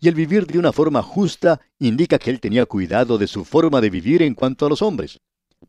Y 0.00 0.08
el 0.08 0.14
vivir 0.14 0.46
de 0.46 0.58
una 0.58 0.72
forma 0.72 1.02
justa 1.02 1.60
indica 1.78 2.18
que 2.18 2.30
él 2.30 2.40
tenía 2.40 2.66
cuidado 2.66 3.18
de 3.18 3.26
su 3.26 3.44
forma 3.44 3.80
de 3.80 3.90
vivir 3.90 4.22
en 4.22 4.34
cuanto 4.34 4.66
a 4.66 4.68
los 4.68 4.82
hombres. 4.82 5.20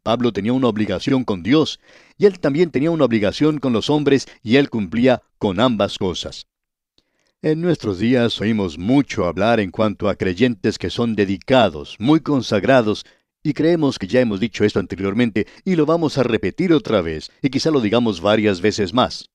Pablo 0.04 0.32
tenía 0.34 0.54
una 0.54 0.68
obligación 0.68 1.24
con 1.24 1.44
Dios, 1.44 1.80
y 2.18 2.26
él 2.26 2.40
también 2.40 2.72
tenía 2.72 2.92
una 2.92 3.06
obligación 3.06 3.60
con 3.60 3.74
los 3.74 3.90
hombres, 3.90 4.28
y 4.44 4.58
él 4.58 4.70
cumplía 4.70 5.24
con 5.38 5.60
ambas 5.60 5.98
cosas. 5.98 6.48
En 7.42 7.62
nuestros 7.62 8.00
días 8.00 8.42
oímos 8.42 8.78
mucho 8.78 9.26
hablar 9.26 9.60
en 9.60 9.72
cuanto 9.72 10.10
a 10.10 10.16
creyentes 10.16 10.78
que 10.78 10.90
son 10.90 11.16
dedicados, 11.16 11.96
muy 12.00 12.20
consagrados, 12.20 13.06
y 13.44 13.54
creemos 13.54 14.00
que 14.00 14.08
ya 14.08 14.22
hemos 14.22 14.40
dicho 14.40 14.64
esto 14.66 14.80
anteriormente 14.80 15.46
y 15.64 15.76
lo 15.76 15.86
vamos 15.86 16.18
a 16.18 16.24
repetir 16.24 16.74
otra 16.74 17.02
vez, 17.02 17.32
y 17.44 17.50
quizá 17.52 17.70
lo 17.70 17.82
digamos 17.82 18.20
varias 18.20 18.62
veces 18.62 18.94
más. 18.94 19.30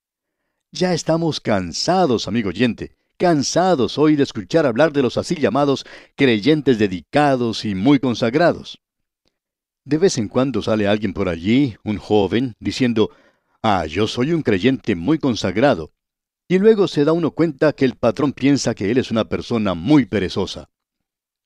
Ya 0.72 0.92
estamos 0.92 1.40
cansados, 1.40 2.26
amigo 2.26 2.48
oyente, 2.48 2.96
cansados 3.20 3.98
hoy 3.98 4.16
de 4.16 4.22
escuchar 4.22 4.64
hablar 4.64 4.94
de 4.94 5.02
los 5.02 5.18
así 5.18 5.34
llamados 5.34 5.84
creyentes 6.16 6.78
dedicados 6.78 7.66
y 7.66 7.74
muy 7.74 7.98
consagrados. 7.98 8.80
De 9.84 9.98
vez 9.98 10.16
en 10.16 10.26
cuando 10.26 10.62
sale 10.62 10.88
alguien 10.88 11.12
por 11.12 11.28
allí, 11.28 11.76
un 11.84 11.98
joven, 11.98 12.54
diciendo, 12.60 13.10
Ah, 13.62 13.84
yo 13.84 14.06
soy 14.06 14.32
un 14.32 14.40
creyente 14.40 14.94
muy 14.94 15.18
consagrado, 15.18 15.92
y 16.48 16.58
luego 16.58 16.88
se 16.88 17.04
da 17.04 17.12
uno 17.12 17.32
cuenta 17.32 17.74
que 17.74 17.84
el 17.84 17.96
patrón 17.96 18.32
piensa 18.32 18.74
que 18.74 18.90
él 18.90 18.96
es 18.96 19.10
una 19.10 19.26
persona 19.26 19.74
muy 19.74 20.06
perezosa. 20.06 20.70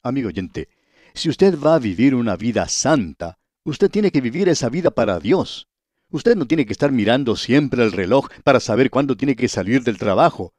Amigo 0.01 0.29
oyente, 0.29 0.69
si 1.13 1.29
usted 1.29 1.59
va 1.59 1.75
a 1.75 1.81
vivir 1.81 2.15
una 2.15 2.37
vida 2.37 2.69
santa, 2.69 3.37
usted 3.65 3.91
tiene 3.91 4.13
que 4.13 4.21
vivir 4.21 4.49
esa 4.49 4.69
vida 4.69 4.93
para 4.93 5.19
Dios. 5.19 5.67
Usted 6.13 6.37
no 6.37 6.47
tiene 6.47 6.67
que 6.67 6.73
estar 6.73 6.93
mirando 6.93 7.35
siempre 7.35 7.83
el 7.83 7.91
reloj 7.91 8.29
para 8.45 8.61
saber 8.61 8.91
cuándo 8.91 9.17
tiene 9.17 9.35
que 9.35 9.49
salir 9.49 9.83
del 9.83 9.99
trabajo. 9.99 10.55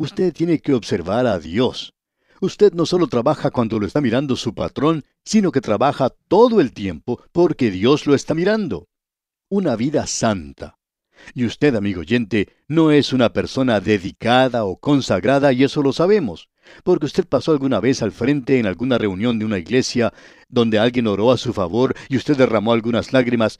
Usted 0.00 0.32
tiene 0.32 0.60
que 0.60 0.72
observar 0.72 1.26
a 1.26 1.38
Dios. 1.38 1.92
Usted 2.40 2.72
no 2.72 2.86
solo 2.86 3.06
trabaja 3.06 3.50
cuando 3.50 3.78
lo 3.78 3.84
está 3.84 4.00
mirando 4.00 4.34
su 4.34 4.54
patrón, 4.54 5.04
sino 5.26 5.52
que 5.52 5.60
trabaja 5.60 6.08
todo 6.26 6.62
el 6.62 6.72
tiempo 6.72 7.22
porque 7.32 7.70
Dios 7.70 8.06
lo 8.06 8.14
está 8.14 8.32
mirando. 8.32 8.88
Una 9.50 9.76
vida 9.76 10.06
santa. 10.06 10.78
Y 11.34 11.44
usted, 11.44 11.74
amigo 11.74 12.00
oyente, 12.00 12.48
no 12.66 12.92
es 12.92 13.12
una 13.12 13.34
persona 13.34 13.78
dedicada 13.78 14.64
o 14.64 14.80
consagrada 14.80 15.52
y 15.52 15.64
eso 15.64 15.82
lo 15.82 15.92
sabemos, 15.92 16.48
porque 16.82 17.04
usted 17.04 17.26
pasó 17.26 17.52
alguna 17.52 17.78
vez 17.78 18.00
al 18.00 18.12
frente 18.12 18.58
en 18.58 18.64
alguna 18.64 18.96
reunión 18.96 19.38
de 19.38 19.44
una 19.44 19.58
iglesia 19.58 20.14
donde 20.48 20.78
alguien 20.78 21.08
oró 21.08 21.30
a 21.30 21.36
su 21.36 21.52
favor 21.52 21.94
y 22.08 22.16
usted 22.16 22.38
derramó 22.38 22.72
algunas 22.72 23.12
lágrimas. 23.12 23.58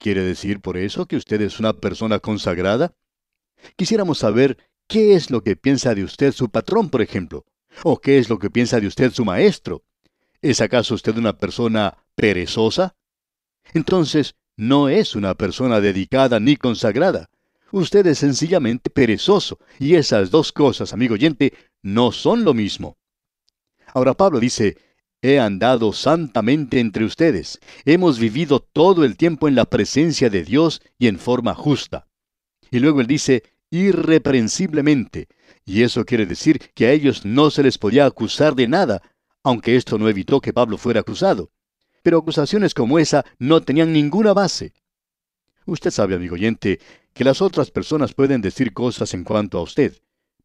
¿Quiere 0.00 0.22
decir 0.24 0.60
por 0.60 0.76
eso 0.76 1.06
que 1.06 1.14
usted 1.14 1.40
es 1.42 1.60
una 1.60 1.74
persona 1.74 2.18
consagrada? 2.18 2.92
Quisiéramos 3.76 4.18
saber 4.18 4.58
qué 4.86 5.14
es 5.14 5.30
lo 5.30 5.42
que 5.42 5.56
piensa 5.56 5.94
de 5.94 6.04
usted 6.04 6.32
su 6.32 6.48
patrón, 6.50 6.90
por 6.90 7.02
ejemplo, 7.02 7.44
o 7.82 7.98
qué 8.00 8.18
es 8.18 8.28
lo 8.28 8.38
que 8.38 8.50
piensa 8.50 8.80
de 8.80 8.86
usted 8.86 9.12
su 9.12 9.24
maestro. 9.24 9.84
¿Es 10.42 10.60
acaso 10.60 10.94
usted 10.94 11.16
una 11.16 11.38
persona 11.38 11.96
perezosa? 12.14 12.96
Entonces, 13.72 14.34
no 14.56 14.88
es 14.88 15.16
una 15.16 15.34
persona 15.34 15.80
dedicada 15.80 16.38
ni 16.38 16.56
consagrada. 16.56 17.30
Usted 17.72 18.06
es 18.06 18.18
sencillamente 18.18 18.90
perezoso, 18.90 19.58
y 19.80 19.94
esas 19.94 20.30
dos 20.30 20.52
cosas, 20.52 20.92
amigo 20.92 21.14
oyente, 21.14 21.52
no 21.82 22.12
son 22.12 22.44
lo 22.44 22.54
mismo. 22.54 22.98
Ahora 23.92 24.14
Pablo 24.14 24.38
dice, 24.38 24.76
He 25.22 25.40
andado 25.40 25.94
santamente 25.94 26.80
entre 26.80 27.04
ustedes, 27.04 27.58
hemos 27.86 28.18
vivido 28.18 28.60
todo 28.60 29.06
el 29.06 29.16
tiempo 29.16 29.48
en 29.48 29.54
la 29.54 29.64
presencia 29.64 30.28
de 30.28 30.44
Dios 30.44 30.82
y 30.98 31.08
en 31.08 31.18
forma 31.18 31.54
justa. 31.54 32.06
Y 32.70 32.78
luego 32.78 33.00
él 33.00 33.06
dice, 33.06 33.42
irreprensiblemente, 33.70 35.28
y 35.64 35.82
eso 35.82 36.04
quiere 36.04 36.26
decir 36.26 36.58
que 36.74 36.86
a 36.86 36.92
ellos 36.92 37.24
no 37.24 37.50
se 37.50 37.62
les 37.62 37.78
podía 37.78 38.06
acusar 38.06 38.54
de 38.54 38.68
nada, 38.68 39.02
aunque 39.42 39.76
esto 39.76 39.98
no 39.98 40.08
evitó 40.08 40.40
que 40.40 40.52
Pablo 40.52 40.78
fuera 40.78 41.00
acusado 41.00 41.50
pero 42.04 42.18
acusaciones 42.18 42.74
como 42.74 42.98
esa 42.98 43.24
no 43.38 43.62
tenían 43.62 43.92
ninguna 43.92 44.34
base. 44.34 44.74
Usted 45.64 45.90
sabe, 45.90 46.14
amigo 46.14 46.34
oyente, 46.34 46.78
que 47.14 47.24
las 47.24 47.40
otras 47.40 47.70
personas 47.70 48.12
pueden 48.12 48.42
decir 48.42 48.74
cosas 48.74 49.14
en 49.14 49.24
cuanto 49.24 49.58
a 49.58 49.62
usted, 49.62 49.96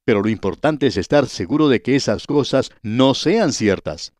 pero 0.06 0.22
lo 0.22 0.30
importante 0.30 0.88
es 0.88 0.96
estar 0.96 1.28
seguro 1.28 1.68
de 1.68 1.82
que 1.82 1.98
esas 1.98 2.26
cosas 2.26 2.72
no 2.82 3.14
sean 3.14 3.52
ciertas. 3.52 4.14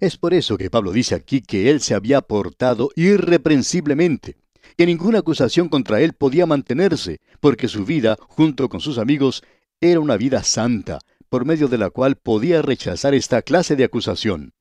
Es 0.00 0.16
por 0.16 0.32
eso 0.32 0.56
que 0.56 0.70
Pablo 0.70 0.92
dice 0.92 1.14
aquí 1.14 1.42
que 1.42 1.70
él 1.70 1.82
se 1.82 1.94
había 1.94 2.22
portado 2.22 2.88
irreprensiblemente, 2.96 4.38
que 4.76 4.86
ninguna 4.86 5.20
acusación 5.20 5.68
contra 5.68 6.00
él 6.00 6.12
podía 6.12 6.46
mantenerse, 6.46 7.20
porque 7.40 7.68
su 7.68 7.84
vida, 7.84 8.16
junto 8.20 8.68
con 8.68 8.80
sus 8.80 8.98
amigos, 8.98 9.42
era 9.80 10.00
una 10.00 10.16
vida 10.16 10.42
santa, 10.42 11.00
por 11.28 11.44
medio 11.44 11.68
de 11.68 11.78
la 11.78 11.90
cual 11.90 12.16
podía 12.16 12.62
rechazar 12.62 13.14
esta 13.14 13.42
clase 13.42 13.76
de 13.76 13.84
acusación. 13.84 14.52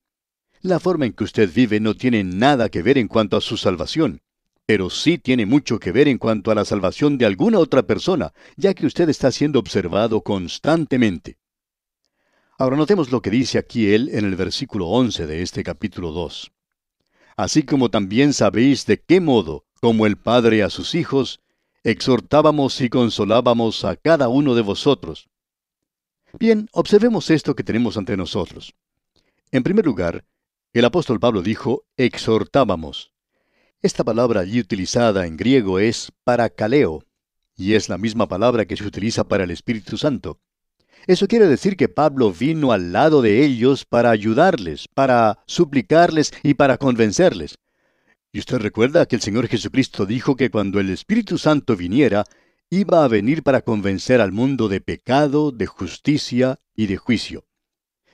La 0.61 0.79
forma 0.79 1.05
en 1.05 1.13
que 1.13 1.23
usted 1.23 1.51
vive 1.53 1.79
no 1.79 1.95
tiene 1.95 2.23
nada 2.23 2.69
que 2.69 2.81
ver 2.81 2.97
en 2.97 3.07
cuanto 3.07 3.35
a 3.35 3.41
su 3.41 3.57
salvación, 3.57 4.21
pero 4.65 4.89
sí 4.89 5.17
tiene 5.17 5.45
mucho 5.45 5.79
que 5.79 5.91
ver 5.91 6.07
en 6.07 6.17
cuanto 6.17 6.51
a 6.51 6.55
la 6.55 6.65
salvación 6.65 7.17
de 7.17 7.25
alguna 7.25 7.59
otra 7.59 7.83
persona, 7.83 8.31
ya 8.55 8.73
que 8.73 8.85
usted 8.85 9.09
está 9.09 9.31
siendo 9.31 9.59
observado 9.59 10.21
constantemente. 10.21 11.37
Ahora 12.57 12.77
notemos 12.77 13.11
lo 13.11 13.21
que 13.21 13.31
dice 13.31 13.57
aquí 13.57 13.91
él 13.91 14.09
en 14.13 14.23
el 14.23 14.35
versículo 14.35 14.87
11 14.87 15.25
de 15.25 15.41
este 15.41 15.63
capítulo 15.63 16.11
2. 16.11 16.51
Así 17.35 17.63
como 17.63 17.89
también 17.89 18.33
sabéis 18.33 18.85
de 18.85 19.01
qué 19.01 19.19
modo, 19.19 19.65
como 19.81 20.05
el 20.05 20.15
Padre 20.15 20.61
a 20.61 20.69
sus 20.69 20.93
hijos, 20.93 21.41
exhortábamos 21.83 22.79
y 22.81 22.89
consolábamos 22.89 23.83
a 23.83 23.95
cada 23.95 24.29
uno 24.29 24.53
de 24.53 24.61
vosotros. 24.61 25.27
Bien, 26.39 26.69
observemos 26.71 27.31
esto 27.31 27.55
que 27.55 27.63
tenemos 27.63 27.97
ante 27.97 28.15
nosotros. 28.15 28.75
En 29.51 29.63
primer 29.63 29.85
lugar, 29.85 30.23
el 30.71 30.85
apóstol 30.85 31.19
Pablo 31.19 31.41
dijo, 31.41 31.83
exhortábamos. 31.97 33.11
Esta 33.81 34.03
palabra 34.03 34.41
allí 34.41 34.59
utilizada 34.59 35.25
en 35.25 35.35
griego 35.35 35.79
es 35.79 36.11
paracaleo, 36.23 37.03
y 37.57 37.73
es 37.73 37.89
la 37.89 37.97
misma 37.97 38.27
palabra 38.27 38.65
que 38.65 38.77
se 38.77 38.85
utiliza 38.85 39.23
para 39.23 39.45
el 39.45 39.51
Espíritu 39.51 39.97
Santo. 39.97 40.39
Eso 41.07 41.27
quiere 41.27 41.47
decir 41.47 41.75
que 41.75 41.89
Pablo 41.89 42.31
vino 42.31 42.71
al 42.71 42.91
lado 42.93 43.23
de 43.23 43.43
ellos 43.43 43.85
para 43.85 44.11
ayudarles, 44.11 44.87
para 44.93 45.39
suplicarles 45.47 46.31
y 46.43 46.53
para 46.53 46.77
convencerles. 46.77 47.57
Y 48.31 48.39
usted 48.39 48.59
recuerda 48.59 49.05
que 49.05 49.15
el 49.15 49.21
Señor 49.21 49.47
Jesucristo 49.47 50.05
dijo 50.05 50.35
que 50.35 50.49
cuando 50.49 50.79
el 50.79 50.89
Espíritu 50.89 51.37
Santo 51.37 51.75
viniera, 51.75 52.25
iba 52.69 53.03
a 53.03 53.07
venir 53.07 53.43
para 53.43 53.61
convencer 53.61 54.21
al 54.21 54.31
mundo 54.31 54.69
de 54.69 54.81
pecado, 54.81 55.51
de 55.51 55.65
justicia 55.65 56.59
y 56.75 56.87
de 56.87 56.97
juicio. 56.97 57.45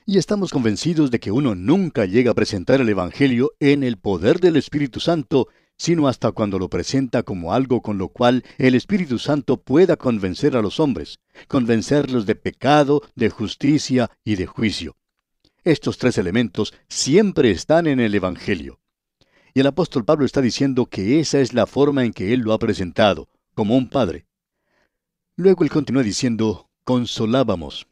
Y 0.04 0.18
estamos 0.18 0.50
convencidos 0.50 1.10
de 1.10 1.20
que 1.20 1.30
uno 1.30 1.54
nunca 1.54 2.06
llega 2.06 2.32
a 2.32 2.34
presentar 2.34 2.80
el 2.80 2.88
Evangelio 2.88 3.52
en 3.60 3.82
el 3.82 3.98
poder 3.98 4.40
del 4.40 4.56
Espíritu 4.56 5.00
Santo 5.00 5.48
sino 5.78 6.08
hasta 6.08 6.32
cuando 6.32 6.58
lo 6.58 6.68
presenta 6.68 7.22
como 7.22 7.54
algo 7.54 7.80
con 7.80 7.98
lo 7.98 8.08
cual 8.08 8.44
el 8.58 8.74
Espíritu 8.74 9.18
Santo 9.18 9.62
pueda 9.62 9.96
convencer 9.96 10.56
a 10.56 10.62
los 10.62 10.80
hombres, 10.80 11.20
convencerlos 11.46 12.26
de 12.26 12.34
pecado, 12.34 13.02
de 13.14 13.30
justicia 13.30 14.10
y 14.24 14.34
de 14.34 14.46
juicio. 14.46 14.96
Estos 15.62 15.96
tres 15.98 16.18
elementos 16.18 16.74
siempre 16.88 17.50
están 17.52 17.86
en 17.86 18.00
el 18.00 18.14
Evangelio. 18.14 18.80
Y 19.54 19.60
el 19.60 19.66
apóstol 19.66 20.04
Pablo 20.04 20.26
está 20.26 20.40
diciendo 20.40 20.86
que 20.86 21.20
esa 21.20 21.40
es 21.40 21.52
la 21.52 21.66
forma 21.66 22.04
en 22.04 22.12
que 22.12 22.32
él 22.32 22.40
lo 22.40 22.52
ha 22.52 22.58
presentado, 22.58 23.28
como 23.54 23.76
un 23.76 23.88
padre. 23.88 24.26
Luego 25.36 25.64
él 25.64 25.70
continúa 25.70 26.02
diciendo, 26.02 26.68
consolábamos. 26.84 27.86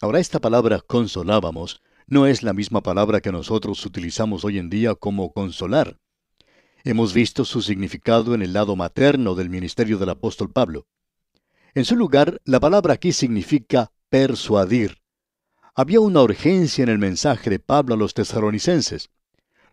Ahora 0.00 0.20
esta 0.20 0.40
palabra 0.40 0.80
consolábamos 0.80 1.80
no 2.06 2.26
es 2.26 2.42
la 2.42 2.54
misma 2.54 2.82
palabra 2.82 3.20
que 3.20 3.30
nosotros 3.30 3.84
utilizamos 3.84 4.42
hoy 4.42 4.58
en 4.58 4.70
día 4.70 4.94
como 4.94 5.32
consolar. 5.32 5.98
Hemos 6.82 7.12
visto 7.12 7.44
su 7.44 7.60
significado 7.60 8.34
en 8.34 8.40
el 8.40 8.54
lado 8.54 8.76
materno 8.76 9.34
del 9.34 9.50
ministerio 9.50 9.98
del 9.98 10.08
apóstol 10.08 10.50
Pablo. 10.50 10.86
En 11.74 11.84
su 11.84 11.96
lugar, 11.96 12.40
la 12.44 12.60
palabra 12.60 12.94
aquí 12.94 13.12
significa 13.12 13.92
persuadir. 14.08 14.96
Había 15.74 16.00
una 16.00 16.22
urgencia 16.22 16.82
en 16.82 16.88
el 16.88 16.98
mensaje 16.98 17.50
de 17.50 17.58
Pablo 17.58 17.94
a 17.94 17.98
los 17.98 18.14
tesaronicenses. 18.14 19.10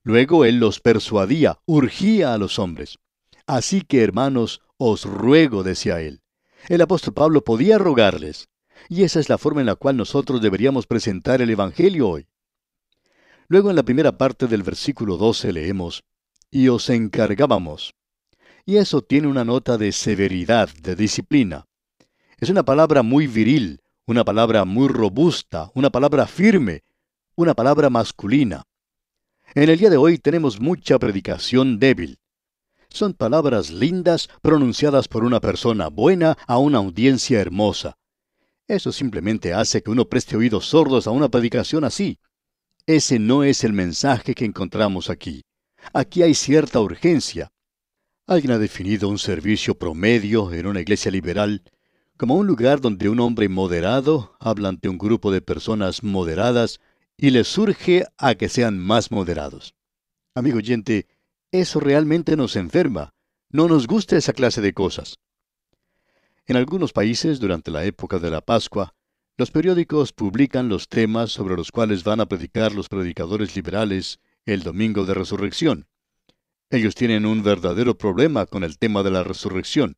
Luego 0.05 0.45
él 0.45 0.59
los 0.59 0.79
persuadía, 0.79 1.59
urgía 1.65 2.35
a 2.35 2.37
los 2.37 2.59
hombres. 2.59 2.99
Así 3.47 3.81
que, 3.81 4.03
hermanos, 4.03 4.61
os 4.77 5.03
ruego, 5.03 5.63
decía 5.63 5.99
él. 5.99 6.21
El 6.69 6.81
apóstol 6.81 7.15
Pablo 7.15 7.43
podía 7.43 7.79
rogarles. 7.79 8.47
Y 8.87 9.01
esa 9.01 9.19
es 9.19 9.29
la 9.29 9.39
forma 9.39 9.61
en 9.61 9.65
la 9.65 9.75
cual 9.75 9.97
nosotros 9.97 10.43
deberíamos 10.43 10.85
presentar 10.85 11.41
el 11.41 11.49
Evangelio 11.49 12.07
hoy. 12.07 12.27
Luego 13.47 13.71
en 13.71 13.75
la 13.75 13.81
primera 13.81 14.15
parte 14.15 14.45
del 14.45 14.61
versículo 14.61 15.17
12 15.17 15.51
leemos, 15.51 16.03
y 16.51 16.67
os 16.67 16.91
encargábamos. 16.91 17.95
Y 18.63 18.77
eso 18.77 19.01
tiene 19.01 19.27
una 19.27 19.43
nota 19.43 19.79
de 19.79 19.91
severidad, 19.91 20.69
de 20.83 20.95
disciplina. 20.95 21.65
Es 22.37 22.49
una 22.51 22.63
palabra 22.63 23.01
muy 23.01 23.25
viril, 23.25 23.81
una 24.05 24.23
palabra 24.23 24.65
muy 24.65 24.87
robusta, 24.87 25.71
una 25.73 25.89
palabra 25.89 26.27
firme, 26.27 26.83
una 27.35 27.55
palabra 27.55 27.89
masculina. 27.89 28.65
En 29.57 29.69
el 29.69 29.79
día 29.79 29.89
de 29.89 29.95
hoy 29.95 30.17
tenemos 30.17 30.59
mucha 30.59 30.99
predicación 30.99 31.79
débil. 31.79 32.19
Son 32.89 33.13
palabras 33.13 33.71
lindas 33.71 34.27
pronunciadas 34.41 35.07
por 35.07 35.23
una 35.23 35.39
persona 35.39 35.87
buena 35.87 36.37
a 36.45 36.57
una 36.57 36.79
audiencia 36.79 37.39
hermosa. 37.39 37.97
Eso 38.67 38.91
simplemente 38.91 39.53
hace 39.53 39.81
que 39.81 39.91
uno 39.91 40.09
preste 40.09 40.35
oídos 40.35 40.65
sordos 40.65 41.07
a 41.07 41.11
una 41.11 41.29
predicación 41.29 41.85
así. 41.85 42.19
Ese 42.85 43.17
no 43.17 43.45
es 43.45 43.63
el 43.63 43.71
mensaje 43.71 44.35
que 44.35 44.43
encontramos 44.43 45.09
aquí. 45.09 45.45
Aquí 45.93 46.21
hay 46.21 46.33
cierta 46.33 46.81
urgencia. 46.81 47.53
Alguien 48.27 48.51
ha 48.51 48.59
definido 48.59 49.07
un 49.07 49.19
servicio 49.19 49.75
promedio 49.75 50.51
en 50.51 50.67
una 50.67 50.81
iglesia 50.81 51.11
liberal 51.11 51.63
como 52.17 52.35
un 52.35 52.45
lugar 52.45 52.81
donde 52.81 53.07
un 53.07 53.21
hombre 53.21 53.47
moderado 53.47 54.35
habla 54.41 54.67
ante 54.67 54.89
un 54.89 54.97
grupo 54.97 55.31
de 55.31 55.39
personas 55.39 56.03
moderadas 56.03 56.81
y 57.17 57.29
les 57.29 57.47
surge 57.47 58.05
a 58.17 58.35
que 58.35 58.49
sean 58.49 58.77
más 58.77 59.11
moderados. 59.11 59.75
Amigo 60.33 60.57
oyente, 60.57 61.07
eso 61.51 61.79
realmente 61.79 62.35
nos 62.35 62.55
enferma. 62.55 63.13
No 63.49 63.67
nos 63.67 63.87
gusta 63.87 64.17
esa 64.17 64.33
clase 64.33 64.61
de 64.61 64.73
cosas. 64.73 65.19
En 66.45 66.57
algunos 66.57 66.93
países, 66.93 67.39
durante 67.39 67.71
la 67.71 67.85
época 67.85 68.19
de 68.19 68.29
la 68.29 68.41
Pascua, 68.41 68.93
los 69.37 69.51
periódicos 69.51 70.13
publican 70.13 70.69
los 70.69 70.87
temas 70.87 71.31
sobre 71.31 71.55
los 71.55 71.71
cuales 71.71 72.03
van 72.03 72.21
a 72.21 72.25
predicar 72.25 72.73
los 72.73 72.89
predicadores 72.89 73.55
liberales 73.55 74.19
el 74.45 74.63
domingo 74.63 75.05
de 75.05 75.13
resurrección. 75.13 75.87
Ellos 76.69 76.95
tienen 76.95 77.25
un 77.25 77.43
verdadero 77.43 77.97
problema 77.97 78.45
con 78.45 78.63
el 78.63 78.77
tema 78.77 79.03
de 79.03 79.11
la 79.11 79.23
resurrección. 79.23 79.97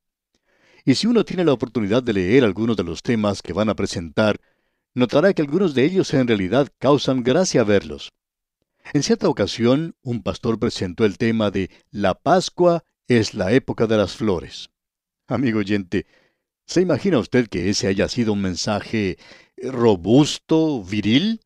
Y 0.85 0.95
si 0.95 1.07
uno 1.07 1.25
tiene 1.25 1.43
la 1.43 1.53
oportunidad 1.53 2.01
de 2.01 2.13
leer 2.13 2.43
algunos 2.43 2.77
de 2.77 2.83
los 2.83 3.01
temas 3.01 3.41
que 3.41 3.53
van 3.53 3.69
a 3.69 3.75
presentar, 3.75 4.39
notará 4.97 5.31
que 5.35 5.43
algunos 5.43 5.75
de 5.75 5.85
ellos 5.85 6.11
en 6.15 6.27
realidad 6.27 6.69
causan 6.79 7.21
gracia 7.21 7.63
verlos. 7.63 8.13
En 8.93 9.03
cierta 9.03 9.29
ocasión, 9.29 9.95
un 10.01 10.23
pastor 10.23 10.57
presentó 10.57 11.05
el 11.05 11.19
tema 11.19 11.51
de 11.51 11.69
La 11.91 12.15
Pascua 12.15 12.83
es 13.07 13.35
la 13.35 13.51
época 13.51 13.85
de 13.85 13.95
las 13.95 14.15
flores. 14.15 14.71
Amigo 15.27 15.59
oyente, 15.59 16.07
¿se 16.65 16.81
imagina 16.81 17.19
usted 17.19 17.47
que 17.47 17.69
ese 17.69 17.85
haya 17.85 18.07
sido 18.07 18.33
un 18.33 18.41
mensaje 18.41 19.19
robusto, 19.61 20.83
viril? 20.83 21.41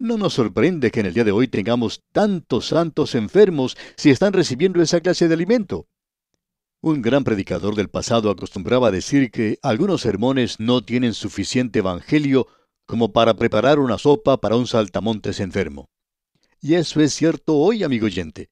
No 0.00 0.18
nos 0.18 0.34
sorprende 0.34 0.90
que 0.90 1.00
en 1.00 1.06
el 1.06 1.14
día 1.14 1.24
de 1.24 1.30
hoy 1.30 1.46
tengamos 1.46 2.02
tantos 2.10 2.66
santos 2.66 3.14
enfermos 3.14 3.76
si 3.96 4.10
están 4.10 4.32
recibiendo 4.32 4.82
esa 4.82 5.00
clase 5.00 5.28
de 5.28 5.34
alimento. 5.34 5.86
Un 6.86 7.02
gran 7.02 7.24
predicador 7.24 7.74
del 7.74 7.88
pasado 7.88 8.30
acostumbraba 8.30 8.92
decir 8.92 9.32
que 9.32 9.58
algunos 9.60 10.02
sermones 10.02 10.60
no 10.60 10.84
tienen 10.84 11.14
suficiente 11.14 11.80
evangelio 11.80 12.46
como 12.86 13.12
para 13.12 13.34
preparar 13.34 13.80
una 13.80 13.98
sopa 13.98 14.36
para 14.36 14.54
un 14.54 14.68
saltamontes 14.68 15.40
enfermo. 15.40 15.90
Y 16.60 16.74
eso 16.74 17.00
es 17.00 17.12
cierto 17.12 17.56
hoy, 17.56 17.82
amigo 17.82 18.06
oyente. 18.06 18.50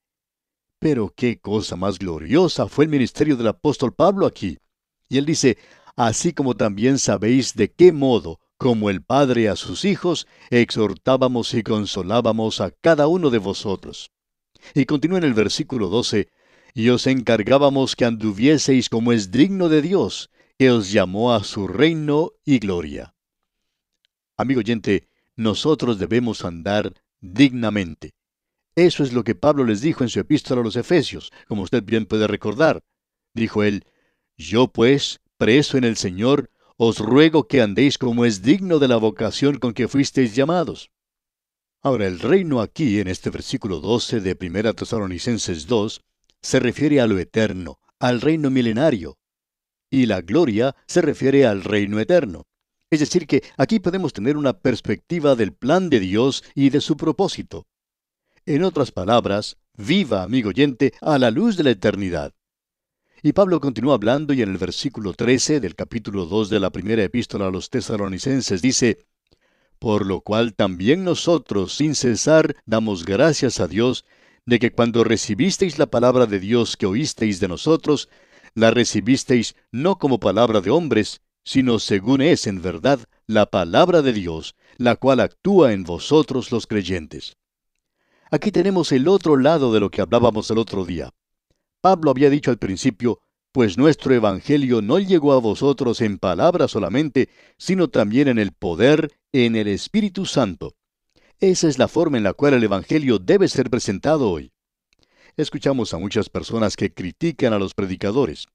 Pero 0.80 1.14
qué 1.14 1.38
cosa 1.38 1.76
más 1.76 1.96
gloriosa 1.96 2.66
fue 2.66 2.86
el 2.86 2.90
ministerio 2.90 3.36
del 3.36 3.46
apóstol 3.46 3.94
Pablo 3.94 4.26
aquí. 4.26 4.58
Y 5.08 5.18
él 5.18 5.26
dice, 5.26 5.56
así 5.94 6.32
como 6.32 6.56
también 6.56 6.98
sabéis 6.98 7.54
de 7.54 7.70
qué 7.70 7.92
modo 7.92 8.40
como 8.58 8.90
el 8.90 9.04
Padre 9.04 9.48
a 9.48 9.54
sus 9.54 9.84
hijos, 9.84 10.26
exhortábamos 10.50 11.54
y 11.54 11.62
consolábamos 11.62 12.60
a 12.60 12.72
cada 12.72 13.06
uno 13.06 13.30
de 13.30 13.38
vosotros. 13.38 14.10
Y 14.74 14.86
continúa 14.86 15.18
en 15.18 15.24
el 15.24 15.34
versículo 15.34 15.86
12, 15.86 16.26
y 16.74 16.88
os 16.88 17.06
encargábamos 17.06 17.94
que 17.94 18.04
anduvieseis 18.04 18.88
como 18.88 19.12
es 19.12 19.30
digno 19.30 19.68
de 19.68 19.80
Dios, 19.80 20.30
que 20.58 20.72
os 20.72 20.90
llamó 20.90 21.32
a 21.32 21.44
su 21.44 21.68
reino 21.68 22.32
y 22.44 22.58
gloria. 22.58 23.14
Amigo 24.36 24.58
oyente, 24.58 25.08
nosotros 25.36 26.00
debemos 26.00 26.44
andar 26.44 26.92
dignamente. 27.20 28.14
Eso 28.74 29.04
es 29.04 29.12
lo 29.12 29.22
que 29.22 29.36
Pablo 29.36 29.64
les 29.64 29.80
dijo 29.80 30.02
en 30.02 30.10
su 30.10 30.18
epístola 30.18 30.60
a 30.60 30.64
los 30.64 30.74
Efesios, 30.74 31.32
como 31.46 31.62
usted 31.62 31.84
bien 31.84 32.06
puede 32.06 32.26
recordar. 32.26 32.82
Dijo 33.32 33.62
él, 33.62 33.86
Yo 34.36 34.66
pues, 34.66 35.20
preso 35.36 35.78
en 35.78 35.84
el 35.84 35.96
Señor, 35.96 36.50
os 36.76 36.98
ruego 36.98 37.46
que 37.46 37.62
andéis 37.62 37.98
como 37.98 38.24
es 38.24 38.42
digno 38.42 38.80
de 38.80 38.88
la 38.88 38.96
vocación 38.96 39.58
con 39.60 39.74
que 39.74 39.86
fuisteis 39.86 40.34
llamados. 40.34 40.90
Ahora, 41.82 42.08
el 42.08 42.18
reino 42.18 42.60
aquí, 42.60 42.98
en 42.98 43.06
este 43.06 43.30
versículo 43.30 43.78
12 43.78 44.20
de 44.20 44.36
1 44.40 44.74
Tesalonicenses 44.74 45.68
2, 45.68 46.00
se 46.44 46.60
refiere 46.60 47.00
a 47.00 47.06
lo 47.06 47.18
eterno, 47.18 47.78
al 47.98 48.20
reino 48.20 48.50
milenario, 48.50 49.16
y 49.90 50.04
la 50.04 50.20
gloria 50.20 50.76
se 50.86 51.00
refiere 51.00 51.46
al 51.46 51.64
reino 51.64 51.98
eterno. 51.98 52.44
Es 52.90 53.00
decir, 53.00 53.26
que 53.26 53.42
aquí 53.56 53.80
podemos 53.80 54.12
tener 54.12 54.36
una 54.36 54.52
perspectiva 54.52 55.36
del 55.36 55.54
plan 55.54 55.88
de 55.88 56.00
Dios 56.00 56.44
y 56.54 56.68
de 56.68 56.82
su 56.82 56.98
propósito. 56.98 57.66
En 58.44 58.62
otras 58.62 58.92
palabras, 58.92 59.56
viva, 59.74 60.22
amigo 60.22 60.50
oyente, 60.50 60.92
a 61.00 61.18
la 61.18 61.30
luz 61.30 61.56
de 61.56 61.64
la 61.64 61.70
eternidad. 61.70 62.34
Y 63.22 63.32
Pablo 63.32 63.58
continúa 63.58 63.94
hablando 63.94 64.34
y 64.34 64.42
en 64.42 64.50
el 64.50 64.58
versículo 64.58 65.14
13 65.14 65.60
del 65.60 65.74
capítulo 65.74 66.26
2 66.26 66.50
de 66.50 66.60
la 66.60 66.70
primera 66.70 67.02
epístola 67.02 67.46
a 67.46 67.50
los 67.50 67.70
tesalonicenses 67.70 68.60
dice, 68.60 68.98
por 69.78 70.04
lo 70.04 70.20
cual 70.20 70.54
también 70.54 71.04
nosotros, 71.04 71.74
sin 71.74 71.94
cesar, 71.94 72.54
damos 72.66 73.06
gracias 73.06 73.60
a 73.60 73.66
Dios 73.66 74.04
de 74.46 74.58
que 74.58 74.72
cuando 74.72 75.04
recibisteis 75.04 75.78
la 75.78 75.86
palabra 75.86 76.26
de 76.26 76.40
Dios 76.40 76.76
que 76.76 76.86
oísteis 76.86 77.40
de 77.40 77.48
nosotros, 77.48 78.08
la 78.54 78.70
recibisteis 78.70 79.56
no 79.72 79.98
como 79.98 80.20
palabra 80.20 80.60
de 80.60 80.70
hombres, 80.70 81.22
sino 81.44 81.78
según 81.78 82.20
es 82.20 82.46
en 82.46 82.62
verdad 82.62 83.00
la 83.26 83.46
palabra 83.46 84.02
de 84.02 84.12
Dios, 84.12 84.54
la 84.76 84.96
cual 84.96 85.20
actúa 85.20 85.72
en 85.72 85.84
vosotros 85.84 86.52
los 86.52 86.66
creyentes. 86.66 87.36
Aquí 88.30 88.50
tenemos 88.50 88.92
el 88.92 89.08
otro 89.08 89.36
lado 89.36 89.72
de 89.72 89.80
lo 89.80 89.90
que 89.90 90.00
hablábamos 90.00 90.50
el 90.50 90.58
otro 90.58 90.84
día. 90.84 91.10
Pablo 91.80 92.10
había 92.10 92.30
dicho 92.30 92.50
al 92.50 92.58
principio, 92.58 93.20
pues 93.52 93.78
nuestro 93.78 94.14
Evangelio 94.14 94.82
no 94.82 94.98
llegó 94.98 95.32
a 95.32 95.38
vosotros 95.38 96.00
en 96.00 96.18
palabra 96.18 96.66
solamente, 96.66 97.28
sino 97.56 97.88
también 97.88 98.26
en 98.28 98.38
el 98.38 98.52
poder, 98.52 99.12
en 99.32 99.54
el 99.54 99.68
Espíritu 99.68 100.26
Santo. 100.26 100.74
Esa 101.46 101.68
es 101.68 101.78
la 101.78 101.88
forma 101.88 102.16
en 102.16 102.24
la 102.24 102.32
cual 102.32 102.54
el 102.54 102.64
Evangelio 102.64 103.18
debe 103.18 103.48
ser 103.48 103.68
presentado 103.68 104.30
hoy. 104.30 104.54
Escuchamos 105.36 105.92
a 105.92 105.98
muchas 105.98 106.30
personas 106.30 106.74
que 106.74 106.94
critican 106.94 107.52
a 107.52 107.58
los 107.58 107.74
predicadores. 107.74 108.46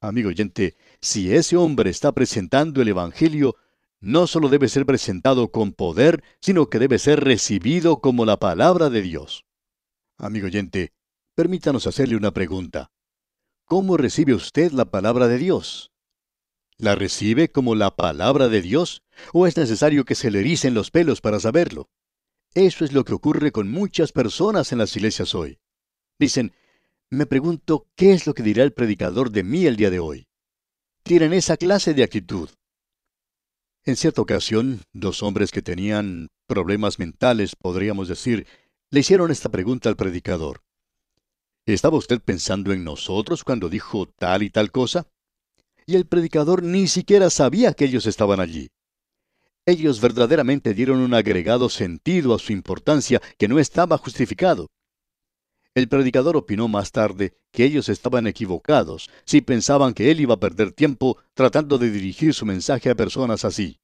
Amigo 0.00 0.28
oyente, 0.28 0.76
si 1.00 1.34
ese 1.34 1.56
hombre 1.56 1.90
está 1.90 2.12
presentando 2.12 2.80
el 2.80 2.86
Evangelio, 2.86 3.56
no 3.98 4.28
solo 4.28 4.48
debe 4.48 4.68
ser 4.68 4.86
presentado 4.86 5.50
con 5.50 5.72
poder, 5.72 6.22
sino 6.40 6.70
que 6.70 6.78
debe 6.78 7.00
ser 7.00 7.24
recibido 7.24 7.98
como 7.98 8.24
la 8.24 8.36
palabra 8.36 8.90
de 8.90 9.02
Dios. 9.02 9.44
Amigo 10.16 10.46
oyente, 10.46 10.92
permítanos 11.34 11.88
hacerle 11.88 12.14
una 12.14 12.30
pregunta. 12.30 12.92
¿Cómo 13.64 13.96
recibe 13.96 14.34
usted 14.34 14.70
la 14.70 14.84
palabra 14.84 15.26
de 15.26 15.38
Dios? 15.38 15.90
¿La 16.76 16.94
recibe 16.94 17.50
como 17.50 17.74
la 17.74 17.96
palabra 17.96 18.48
de 18.48 18.62
Dios? 18.62 19.02
¿O 19.32 19.48
es 19.48 19.56
necesario 19.56 20.04
que 20.04 20.14
se 20.14 20.30
le 20.30 20.38
ericen 20.38 20.74
los 20.74 20.92
pelos 20.92 21.20
para 21.20 21.40
saberlo? 21.40 21.90
Eso 22.54 22.84
es 22.84 22.92
lo 22.92 23.04
que 23.04 23.14
ocurre 23.14 23.50
con 23.50 23.68
muchas 23.68 24.12
personas 24.12 24.70
en 24.70 24.78
las 24.78 24.94
iglesias 24.96 25.34
hoy. 25.34 25.58
Dicen, 26.20 26.52
me 27.10 27.26
pregunto 27.26 27.88
qué 27.96 28.12
es 28.12 28.26
lo 28.28 28.34
que 28.34 28.44
dirá 28.44 28.62
el 28.62 28.72
predicador 28.72 29.30
de 29.30 29.42
mí 29.42 29.66
el 29.66 29.76
día 29.76 29.90
de 29.90 29.98
hoy. 29.98 30.28
Tienen 31.02 31.32
esa 31.32 31.56
clase 31.56 31.94
de 31.94 32.04
actitud. 32.04 32.48
En 33.84 33.96
cierta 33.96 34.22
ocasión, 34.22 34.82
dos 34.92 35.22
hombres 35.22 35.50
que 35.50 35.62
tenían 35.62 36.28
problemas 36.46 36.98
mentales, 37.00 37.56
podríamos 37.56 38.08
decir, 38.08 38.46
le 38.90 39.00
hicieron 39.00 39.32
esta 39.32 39.48
pregunta 39.48 39.88
al 39.88 39.96
predicador. 39.96 40.62
¿Estaba 41.66 41.98
usted 41.98 42.20
pensando 42.20 42.72
en 42.72 42.84
nosotros 42.84 43.42
cuando 43.42 43.68
dijo 43.68 44.06
tal 44.06 44.44
y 44.44 44.50
tal 44.50 44.70
cosa? 44.70 45.08
Y 45.86 45.96
el 45.96 46.06
predicador 46.06 46.62
ni 46.62 46.86
siquiera 46.86 47.30
sabía 47.30 47.74
que 47.74 47.86
ellos 47.86 48.06
estaban 48.06 48.38
allí. 48.38 48.70
Ellos 49.66 50.00
verdaderamente 50.00 50.74
dieron 50.74 50.98
un 50.98 51.14
agregado 51.14 51.70
sentido 51.70 52.34
a 52.34 52.38
su 52.38 52.52
importancia 52.52 53.22
que 53.38 53.48
no 53.48 53.58
estaba 53.58 53.96
justificado. 53.96 54.68
El 55.74 55.88
predicador 55.88 56.36
opinó 56.36 56.68
más 56.68 56.92
tarde 56.92 57.34
que 57.50 57.64
ellos 57.64 57.88
estaban 57.88 58.26
equivocados 58.26 59.10
si 59.24 59.40
pensaban 59.40 59.94
que 59.94 60.10
él 60.10 60.20
iba 60.20 60.34
a 60.34 60.40
perder 60.40 60.72
tiempo 60.72 61.16
tratando 61.32 61.78
de 61.78 61.90
dirigir 61.90 62.34
su 62.34 62.46
mensaje 62.46 62.90
a 62.90 62.94
personas 62.94 63.44
así. 63.44 63.80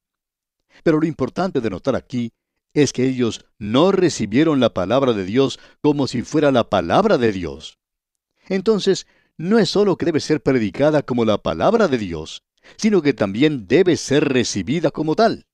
Pero 0.84 1.00
lo 1.00 1.06
importante 1.06 1.60
de 1.60 1.70
notar 1.70 1.96
aquí 1.96 2.32
es 2.74 2.92
que 2.92 3.08
ellos 3.08 3.44
no 3.58 3.90
recibieron 3.90 4.60
la 4.60 4.74
palabra 4.74 5.14
de 5.14 5.24
Dios 5.24 5.58
como 5.80 6.06
si 6.06 6.22
fuera 6.22 6.52
la 6.52 6.68
palabra 6.68 7.18
de 7.18 7.32
Dios. 7.32 7.78
Entonces, 8.48 9.06
no 9.36 9.58
es 9.58 9.70
solo 9.70 9.96
que 9.96 10.06
debe 10.06 10.20
ser 10.20 10.42
predicada 10.42 11.02
como 11.02 11.24
la 11.24 11.38
palabra 11.38 11.88
de 11.88 11.98
Dios, 11.98 12.42
sino 12.76 13.02
que 13.02 13.14
también 13.14 13.66
debe 13.66 13.96
ser 13.96 14.28
recibida 14.28 14.90
como 14.90 15.16
tal. 15.16 15.46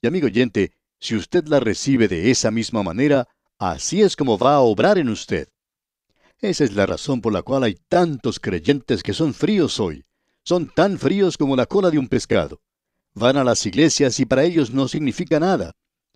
Y 0.00 0.06
amigo 0.06 0.26
oyente, 0.26 0.72
si 1.00 1.16
usted 1.16 1.46
la 1.46 1.60
recibe 1.60 2.08
de 2.08 2.30
esa 2.30 2.50
misma 2.50 2.82
manera, 2.82 3.28
Así 3.58 4.02
es 4.02 4.14
como 4.14 4.38
va 4.38 4.54
a 4.54 4.60
obrar 4.60 4.98
en 4.98 5.08
usted. 5.08 5.48
Esa 6.40 6.62
es 6.62 6.74
la 6.74 6.86
razón 6.86 7.20
por 7.20 7.32
la 7.32 7.42
cual 7.42 7.64
hay 7.64 7.74
tantos 7.88 8.38
creyentes 8.38 9.02
que 9.02 9.12
son 9.12 9.34
fríos 9.34 9.80
hoy. 9.80 10.04
Son 10.44 10.72
tan 10.72 10.96
fríos 10.96 11.36
como 11.36 11.56
la 11.56 11.66
cola 11.66 11.90
de 11.90 11.98
un 11.98 12.06
pescado. 12.06 12.60
Van 13.14 13.36
a 13.36 13.42
las 13.42 13.66
iglesias 13.66 14.20
y 14.20 14.26
para 14.26 14.44
ellos 14.44 14.70
no 14.70 14.86
significa 14.86 15.40
nada. 15.40 15.74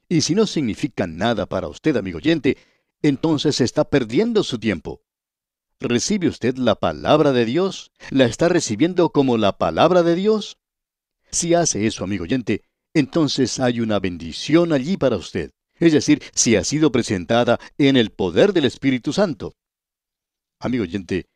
Y 0.08 0.20
si 0.20 0.36
no 0.36 0.46
significa 0.46 1.08
nada 1.08 1.46
para 1.46 1.66
usted, 1.66 1.96
amigo 1.96 2.18
oyente, 2.18 2.56
entonces 3.02 3.60
está 3.60 3.84
perdiendo 3.84 4.44
su 4.44 4.60
tiempo. 4.60 5.02
¿Recibe 5.80 6.28
usted 6.28 6.56
la 6.58 6.76
palabra 6.76 7.32
de 7.32 7.44
Dios? 7.44 7.90
¿La 8.10 8.26
está 8.26 8.48
recibiendo 8.48 9.10
como 9.10 9.36
la 9.36 9.58
palabra 9.58 10.04
de 10.04 10.14
Dios? 10.14 10.58
Si 11.32 11.54
hace 11.54 11.86
eso, 11.88 12.04
amigo 12.04 12.22
oyente, 12.22 12.62
entonces 12.94 13.60
hay 13.60 13.80
una 13.80 13.98
bendición 13.98 14.72
allí 14.72 14.96
para 14.96 15.16
usted 15.16 15.50
es 15.82 15.92
decir, 15.92 16.22
si 16.32 16.54
ha 16.54 16.62
sido 16.62 16.92
presentada 16.92 17.58
en 17.76 17.96
el 17.96 18.10
poder 18.10 18.52
del 18.52 18.66
Espíritu 18.66 19.12
Santo. 19.12 19.56
Amigo 20.60 20.84
oyente, 20.84 21.26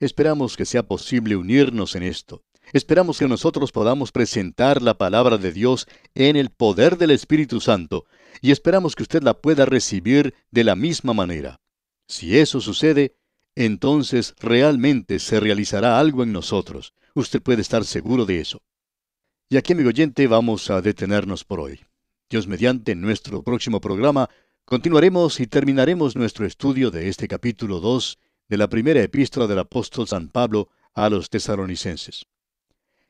esperamos 0.00 0.56
que 0.56 0.64
sea 0.64 0.82
posible 0.82 1.36
unirnos 1.36 1.94
en 1.94 2.02
esto. 2.02 2.42
Esperamos 2.72 3.20
que 3.20 3.28
nosotros 3.28 3.70
podamos 3.70 4.10
presentar 4.10 4.82
la 4.82 4.98
palabra 4.98 5.38
de 5.38 5.52
Dios 5.52 5.86
en 6.16 6.34
el 6.34 6.50
poder 6.50 6.98
del 6.98 7.12
Espíritu 7.12 7.60
Santo 7.60 8.06
y 8.40 8.50
esperamos 8.50 8.96
que 8.96 9.04
usted 9.04 9.22
la 9.22 9.40
pueda 9.40 9.66
recibir 9.66 10.34
de 10.50 10.64
la 10.64 10.74
misma 10.74 11.12
manera. 11.12 11.60
Si 12.08 12.38
eso 12.38 12.60
sucede, 12.60 13.14
entonces 13.54 14.34
realmente 14.40 15.20
se 15.20 15.38
realizará 15.38 16.00
algo 16.00 16.24
en 16.24 16.32
nosotros. 16.32 16.92
Usted 17.14 17.40
puede 17.40 17.62
estar 17.62 17.84
seguro 17.84 18.26
de 18.26 18.40
eso. 18.40 18.62
Y 19.52 19.58
aquí, 19.58 19.74
amigo 19.74 19.90
oyente, 19.90 20.26
vamos 20.28 20.70
a 20.70 20.80
detenernos 20.80 21.44
por 21.44 21.60
hoy. 21.60 21.78
Dios 22.30 22.46
mediante, 22.46 22.92
en 22.92 23.02
nuestro 23.02 23.42
próximo 23.42 23.82
programa 23.82 24.30
continuaremos 24.64 25.40
y 25.40 25.46
terminaremos 25.46 26.16
nuestro 26.16 26.46
estudio 26.46 26.90
de 26.90 27.10
este 27.10 27.28
capítulo 27.28 27.78
2 27.78 28.18
de 28.48 28.56
la 28.56 28.70
primera 28.70 29.02
epístola 29.02 29.46
del 29.46 29.58
apóstol 29.58 30.08
San 30.08 30.30
Pablo 30.30 30.70
a 30.94 31.10
los 31.10 31.28
tesaronicenses. 31.28 32.24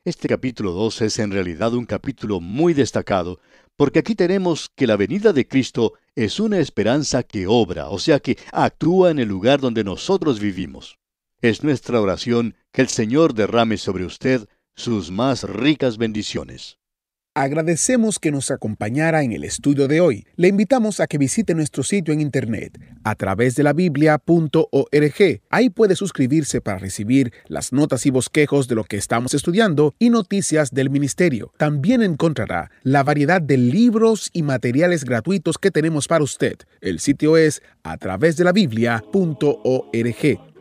Este 0.04 0.26
capítulo 0.26 0.72
2 0.72 1.02
es 1.02 1.20
en 1.20 1.30
realidad 1.30 1.74
un 1.74 1.86
capítulo 1.86 2.40
muy 2.40 2.74
destacado, 2.74 3.38
porque 3.76 4.00
aquí 4.00 4.16
tenemos 4.16 4.68
que 4.74 4.88
la 4.88 4.96
venida 4.96 5.32
de 5.32 5.46
Cristo 5.46 5.92
es 6.16 6.40
una 6.40 6.58
esperanza 6.58 7.22
que 7.22 7.46
obra, 7.46 7.88
o 7.88 8.00
sea 8.00 8.18
que 8.18 8.36
actúa 8.50 9.12
en 9.12 9.20
el 9.20 9.28
lugar 9.28 9.60
donde 9.60 9.84
nosotros 9.84 10.40
vivimos. 10.40 10.98
Es 11.40 11.62
nuestra 11.62 12.00
oración 12.00 12.56
que 12.72 12.82
el 12.82 12.88
Señor 12.88 13.32
derrame 13.32 13.76
sobre 13.76 14.04
usted 14.04 14.48
sus 14.74 15.10
más 15.10 15.44
ricas 15.44 15.98
bendiciones. 15.98 16.78
Agradecemos 17.34 18.18
que 18.18 18.30
nos 18.30 18.50
acompañara 18.50 19.22
en 19.22 19.32
el 19.32 19.44
estudio 19.44 19.88
de 19.88 20.02
hoy. 20.02 20.26
Le 20.36 20.48
invitamos 20.48 21.00
a 21.00 21.06
que 21.06 21.16
visite 21.16 21.54
nuestro 21.54 21.82
sitio 21.82 22.12
en 22.12 22.20
internet 22.20 22.78
a 23.04 23.14
través 23.14 23.54
de 23.54 23.62
la 23.62 23.72
biblia.org. 23.72 25.40
Ahí 25.48 25.70
puede 25.70 25.96
suscribirse 25.96 26.60
para 26.60 26.76
recibir 26.76 27.32
las 27.48 27.72
notas 27.72 28.04
y 28.04 28.10
bosquejos 28.10 28.68
de 28.68 28.74
lo 28.74 28.84
que 28.84 28.98
estamos 28.98 29.32
estudiando 29.32 29.94
y 29.98 30.10
noticias 30.10 30.72
del 30.72 30.90
ministerio. 30.90 31.54
También 31.56 32.02
encontrará 32.02 32.70
la 32.82 33.02
variedad 33.02 33.40
de 33.40 33.56
libros 33.56 34.28
y 34.34 34.42
materiales 34.42 35.04
gratuitos 35.04 35.56
que 35.56 35.70
tenemos 35.70 36.08
para 36.08 36.24
usted. 36.24 36.58
El 36.82 37.00
sitio 37.00 37.38
es 37.38 37.62
a 37.82 37.96
través 37.96 38.36
de 38.36 38.44
la 38.44 38.52
biblia.org. 38.52 40.51